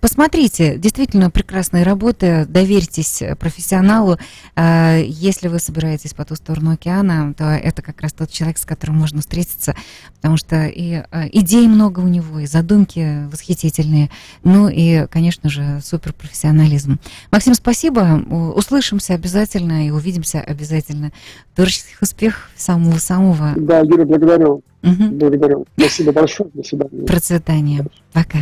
посмотрите, 0.00 0.76
действительно 0.76 1.30
прекрасные 1.30 1.82
работы, 1.82 2.46
доверьте 2.48 2.99
доверяйтесь 3.00 3.22
профессионалу. 3.38 4.18
А, 4.56 4.98
если 4.98 5.48
вы 5.48 5.58
собираетесь 5.58 6.14
по 6.14 6.24
ту 6.24 6.34
сторону 6.34 6.72
океана, 6.72 7.34
то 7.34 7.44
это 7.44 7.82
как 7.82 8.00
раз 8.00 8.12
тот 8.12 8.30
человек, 8.30 8.58
с 8.58 8.64
которым 8.64 8.96
можно 8.96 9.20
встретиться, 9.20 9.74
потому 10.16 10.36
что 10.36 10.66
и 10.66 11.02
а, 11.10 11.26
идей 11.32 11.66
много 11.66 12.00
у 12.00 12.08
него, 12.08 12.40
и 12.40 12.46
задумки 12.46 13.26
восхитительные, 13.30 14.10
ну 14.44 14.68
и, 14.68 15.06
конечно 15.06 15.48
же, 15.48 15.80
суперпрофессионализм. 15.82 16.98
Максим, 17.30 17.54
спасибо. 17.54 18.22
Услышимся 18.54 19.14
обязательно 19.14 19.86
и 19.86 19.90
увидимся 19.90 20.40
обязательно. 20.40 21.12
Творческих 21.54 22.00
успехов 22.00 22.50
самого-самого. 22.56 23.54
Да, 23.56 23.80
Юра, 23.80 24.04
благодарю. 24.04 24.62
Угу. 24.82 25.10
Благодарю. 25.12 25.66
Спасибо 25.76 26.12
большое. 26.12 26.50
До 26.54 26.62
свидания. 26.62 27.06
Процветания. 27.06 27.86
Пока. 28.12 28.38